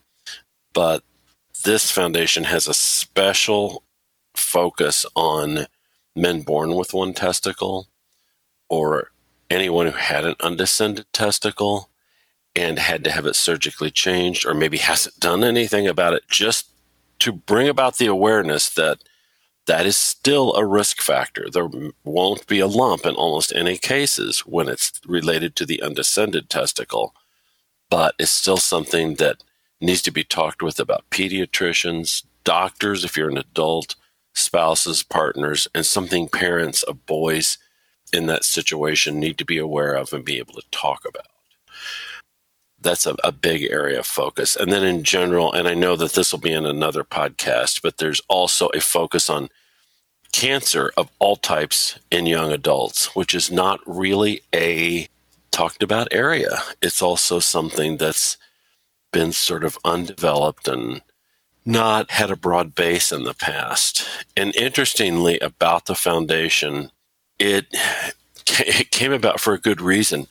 But 0.73 1.03
this 1.63 1.91
foundation 1.91 2.45
has 2.45 2.67
a 2.67 2.73
special 2.73 3.83
focus 4.35 5.05
on 5.15 5.67
men 6.15 6.41
born 6.41 6.75
with 6.75 6.93
one 6.93 7.13
testicle 7.13 7.87
or 8.69 9.11
anyone 9.49 9.85
who 9.85 9.97
had 9.97 10.25
an 10.25 10.35
undescended 10.39 11.05
testicle 11.13 11.89
and 12.55 12.79
had 12.79 13.03
to 13.03 13.11
have 13.11 13.25
it 13.25 13.35
surgically 13.35 13.91
changed 13.91 14.45
or 14.45 14.53
maybe 14.53 14.77
hasn't 14.77 15.19
done 15.19 15.43
anything 15.43 15.87
about 15.87 16.13
it 16.13 16.23
just 16.27 16.69
to 17.19 17.31
bring 17.31 17.67
about 17.67 17.97
the 17.97 18.07
awareness 18.07 18.69
that 18.69 18.99
that 19.65 19.85
is 19.85 19.97
still 19.97 20.53
a 20.53 20.65
risk 20.65 21.01
factor. 21.01 21.47
There 21.51 21.69
won't 22.03 22.45
be 22.47 22.59
a 22.59 22.67
lump 22.67 23.05
in 23.05 23.15
almost 23.15 23.53
any 23.53 23.77
cases 23.77 24.41
when 24.41 24.69
it's 24.69 25.01
related 25.07 25.55
to 25.55 25.65
the 25.65 25.81
undescended 25.81 26.49
testicle, 26.49 27.15
but 27.89 28.13
it's 28.19 28.31
still 28.31 28.57
something 28.57 29.15
that 29.15 29.43
needs 29.81 30.01
to 30.03 30.11
be 30.11 30.23
talked 30.23 30.61
with 30.61 30.79
about 30.79 31.09
pediatricians, 31.09 32.23
doctors, 32.43 33.03
if 33.03 33.17
you're 33.17 33.29
an 33.29 33.37
adult, 33.37 33.95
spouses, 34.33 35.01
partners, 35.01 35.67
and 35.73 35.85
something 35.85 36.29
parents 36.29 36.83
of 36.83 37.05
boys 37.05 37.57
in 38.13 38.27
that 38.27 38.45
situation 38.45 39.19
need 39.19 39.37
to 39.37 39.45
be 39.45 39.57
aware 39.57 39.93
of 39.93 40.13
and 40.13 40.23
be 40.23 40.37
able 40.37 40.53
to 40.53 40.63
talk 40.71 41.05
about 41.07 41.27
that's 42.85 43.05
a, 43.05 43.15
a 43.23 43.33
big 43.33 43.63
area 43.63 43.99
of 43.99 44.05
focus. 44.05 44.55
And 44.55 44.71
then 44.71 44.83
in 44.85 45.03
general, 45.03 45.51
and 45.51 45.67
I 45.67 45.73
know 45.73 45.97
that 45.97 46.13
this 46.13 46.31
will 46.31 46.39
be 46.39 46.53
in 46.53 46.65
another 46.65 47.03
podcast, 47.03 47.81
but 47.81 47.97
there's 47.97 48.21
also 48.29 48.69
a 48.69 48.79
focus 48.79 49.29
on 49.29 49.49
cancer 50.31 50.91
of 50.95 51.09
all 51.19 51.35
types 51.35 51.99
in 52.11 52.25
young 52.25 52.51
adults, 52.51 53.15
which 53.15 53.33
is 53.33 53.51
not 53.51 53.79
really 53.85 54.41
a 54.53 55.07
talked 55.51 55.81
about 55.81 56.07
area. 56.11 56.59
It's 56.81 57.01
also 57.01 57.39
something 57.39 57.97
that's 57.97 58.37
been 59.11 59.31
sort 59.31 59.63
of 59.63 59.77
undeveloped 59.85 60.67
and 60.67 61.01
not 61.65 62.11
had 62.11 62.29
a 62.29 62.35
broad 62.35 62.75
base 62.75 63.11
in 63.11 63.23
the 63.23 63.33
past. 63.33 64.05
And 64.35 64.55
interestingly, 64.55 65.39
about 65.39 65.85
the 65.85 65.95
foundation, 65.95 66.91
it, 67.39 67.65
it 68.47 68.91
came 68.91 69.13
about 69.13 69.39
for 69.39 69.53
a 69.53 69.59
good 69.59 69.81
reason. 69.81 70.27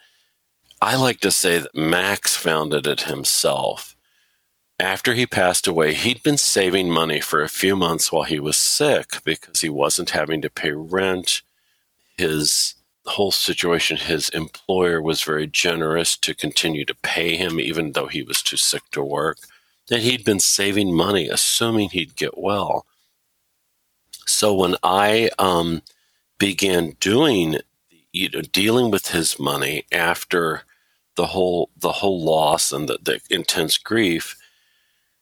I 0.84 0.96
like 0.96 1.20
to 1.20 1.30
say 1.30 1.58
that 1.60 1.74
Max 1.74 2.36
founded 2.36 2.86
it 2.86 3.04
himself. 3.04 3.96
After 4.78 5.14
he 5.14 5.24
passed 5.24 5.66
away, 5.66 5.94
he'd 5.94 6.22
been 6.22 6.36
saving 6.36 6.90
money 6.90 7.20
for 7.20 7.42
a 7.42 7.48
few 7.48 7.74
months 7.74 8.12
while 8.12 8.24
he 8.24 8.38
was 8.38 8.58
sick 8.58 9.24
because 9.24 9.62
he 9.62 9.70
wasn't 9.70 10.10
having 10.10 10.42
to 10.42 10.50
pay 10.50 10.72
rent. 10.72 11.40
His 12.18 12.74
whole 13.06 13.32
situation, 13.32 13.96
his 13.96 14.28
employer 14.28 15.00
was 15.00 15.22
very 15.22 15.46
generous 15.46 16.18
to 16.18 16.34
continue 16.34 16.84
to 16.84 16.94
pay 16.96 17.34
him 17.34 17.58
even 17.58 17.92
though 17.92 18.08
he 18.08 18.22
was 18.22 18.42
too 18.42 18.58
sick 18.58 18.82
to 18.90 19.02
work. 19.02 19.38
And 19.90 20.02
he'd 20.02 20.22
been 20.22 20.38
saving 20.38 20.94
money, 20.94 21.30
assuming 21.30 21.88
he'd 21.88 22.14
get 22.14 22.36
well. 22.36 22.84
So 24.26 24.52
when 24.52 24.76
I 24.82 25.30
um, 25.38 25.80
began 26.38 26.90
doing, 27.00 27.60
you 28.12 28.28
know, 28.28 28.42
dealing 28.42 28.90
with 28.90 29.12
his 29.12 29.38
money 29.38 29.86
after 29.90 30.64
the 31.16 31.26
whole 31.26 31.70
the 31.76 31.92
whole 31.92 32.22
loss 32.22 32.72
and 32.72 32.88
the, 32.88 32.98
the 33.02 33.20
intense 33.30 33.78
grief, 33.78 34.36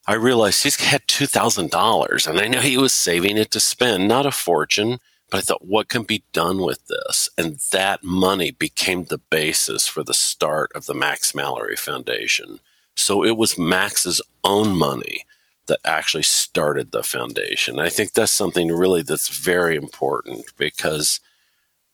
I 0.06 0.14
realized 0.14 0.62
he's 0.62 0.80
had 0.80 1.02
two 1.06 1.26
thousand 1.26 1.70
dollars, 1.70 2.26
and 2.26 2.38
I 2.40 2.48
know 2.48 2.60
he 2.60 2.78
was 2.78 2.92
saving 2.92 3.36
it 3.36 3.50
to 3.52 3.60
spend, 3.60 4.08
not 4.08 4.26
a 4.26 4.32
fortune. 4.32 4.98
But 5.30 5.38
I 5.38 5.40
thought, 5.40 5.64
what 5.64 5.88
can 5.88 6.02
be 6.02 6.24
done 6.34 6.60
with 6.60 6.86
this? 6.88 7.30
And 7.38 7.58
that 7.72 8.04
money 8.04 8.50
became 8.50 9.04
the 9.04 9.16
basis 9.16 9.88
for 9.88 10.02
the 10.04 10.12
start 10.12 10.70
of 10.74 10.84
the 10.84 10.92
Max 10.92 11.34
Mallory 11.34 11.74
Foundation. 11.74 12.60
So 12.96 13.24
it 13.24 13.38
was 13.38 13.56
Max's 13.56 14.20
own 14.44 14.76
money 14.76 15.24
that 15.68 15.80
actually 15.86 16.24
started 16.24 16.90
the 16.90 17.02
foundation. 17.02 17.78
I 17.78 17.88
think 17.88 18.12
that's 18.12 18.30
something 18.30 18.70
really 18.70 19.00
that's 19.00 19.30
very 19.30 19.74
important 19.74 20.52
because 20.58 21.18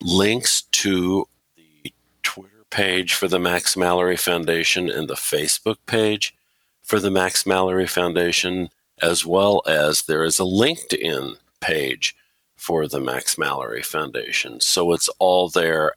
links 0.00 0.62
to 0.62 1.28
the 1.54 1.92
Twitter 2.22 2.64
page 2.70 3.12
for 3.12 3.28
the 3.28 3.38
Max 3.38 3.76
Mallory 3.76 4.16
Foundation 4.16 4.88
and 4.88 5.06
the 5.06 5.16
Facebook 5.16 5.76
page 5.84 6.34
for 6.82 6.98
the 6.98 7.10
Max 7.10 7.44
Mallory 7.44 7.86
Foundation, 7.86 8.70
as 9.02 9.26
well 9.26 9.62
as 9.66 10.02
there 10.02 10.24
is 10.24 10.38
a 10.38 10.44
LinkedIn 10.44 11.36
page 11.60 12.14
for 12.56 12.86
the 12.86 13.00
Max 13.00 13.36
Mallory 13.36 13.82
Foundation. 13.82 14.60
So 14.60 14.92
it's 14.92 15.08
all 15.18 15.48
there 15.48 15.92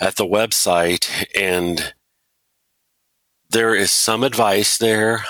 at 0.00 0.16
the 0.16 0.26
website, 0.26 1.26
and 1.38 1.92
there 3.50 3.74
is 3.74 3.92
some 3.92 4.24
advice 4.24 4.78
there, 4.78 5.24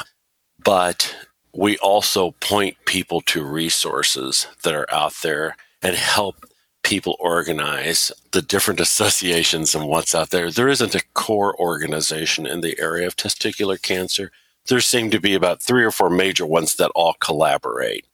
but 0.63 1.17
we 1.53 1.77
also 1.79 2.33
point 2.41 2.77
people 2.87 3.21
to 3.23 3.45
resources 3.45 4.47
that 4.63 4.75
are 4.75 4.87
out 4.93 5.15
there 5.23 5.57
and 5.83 5.97
help 5.97 6.45
people 6.83 7.17
organize 7.19 8.13
the 8.33 8.43
different 8.43 8.81
associations 8.89 9.75
and 9.75 9.87
what's 9.87 10.15
out 10.15 10.31
there. 10.31 10.51
There 10.51 10.69
isn't 10.69 10.95
a 10.95 11.03
core 11.15 11.59
organization 11.59 12.47
in 12.47 12.61
the 12.61 12.79
area 12.79 13.07
of 13.07 13.17
testicular 13.17 13.81
cancer. 13.81 14.31
There 14.71 14.81
seem 14.81 15.11
to 15.11 15.21
be 15.21 15.35
about 15.35 15.61
three 15.61 15.85
or 15.85 15.91
four 15.91 16.09
major 16.09 16.47
ones 16.47 16.77
that 16.77 16.93
all 16.95 17.15
collaborate. 17.21 18.07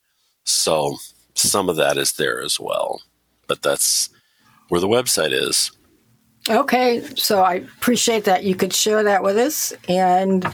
So 0.45 0.97
some 1.35 1.69
of 1.69 1.77
that 1.77 1.99
is 1.99 2.15
there 2.15 2.41
as 2.41 2.59
well. 2.59 3.03
But 3.47 3.61
that's 3.61 4.09
where 4.71 4.81
the 4.81 4.89
website 4.89 5.33
is. 5.33 5.71
Okay, 6.49 7.03
so 7.15 7.43
I 7.43 7.57
appreciate 7.57 8.25
that 8.25 8.45
you 8.45 8.55
could 8.55 8.73
share 8.73 9.03
that 9.03 9.23
with 9.23 9.37
us. 9.37 9.75
And 9.87 10.51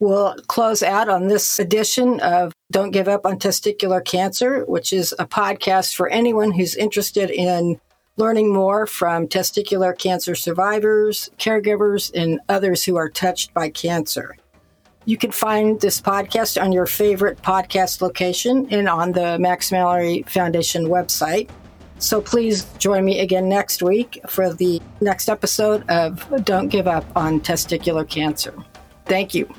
we'll 0.00 0.34
close 0.48 0.82
out 0.82 1.08
on 1.08 1.28
this 1.28 1.60
edition 1.60 2.18
of 2.18 2.52
Don't 2.72 2.90
Give 2.90 3.06
Up 3.06 3.24
on 3.24 3.38
Testicular 3.38 4.04
Cancer, 4.04 4.64
which 4.64 4.92
is 4.92 5.14
a 5.20 5.26
podcast 5.26 5.94
for 5.94 6.08
anyone 6.08 6.50
who's 6.50 6.74
interested 6.74 7.30
in 7.30 7.80
learning 8.16 8.52
more 8.52 8.86
from 8.86 9.28
testicular 9.28 9.96
cancer 9.96 10.34
survivors, 10.34 11.30
caregivers, 11.38 12.10
and 12.12 12.40
others 12.48 12.84
who 12.84 12.96
are 12.96 13.08
touched 13.08 13.54
by 13.54 13.68
cancer. 13.68 14.36
You 15.06 15.16
can 15.16 15.30
find 15.32 15.80
this 15.80 16.00
podcast 16.00 16.60
on 16.60 16.72
your 16.72 16.86
favorite 16.86 17.42
podcast 17.42 18.00
location 18.00 18.66
and 18.70 18.88
on 18.88 19.12
the 19.12 19.38
Max 19.38 19.70
Mallory 19.70 20.24
Foundation 20.26 20.86
website. 20.86 21.50
So 21.98 22.20
please 22.20 22.64
join 22.78 23.04
me 23.04 23.20
again 23.20 23.48
next 23.48 23.82
week 23.82 24.18
for 24.28 24.52
the 24.52 24.80
next 25.00 25.28
episode 25.28 25.88
of 25.88 26.44
Don't 26.44 26.68
Give 26.68 26.88
Up 26.88 27.04
on 27.16 27.40
Testicular 27.40 28.08
Cancer. 28.08 28.54
Thank 29.06 29.34
you. 29.34 29.52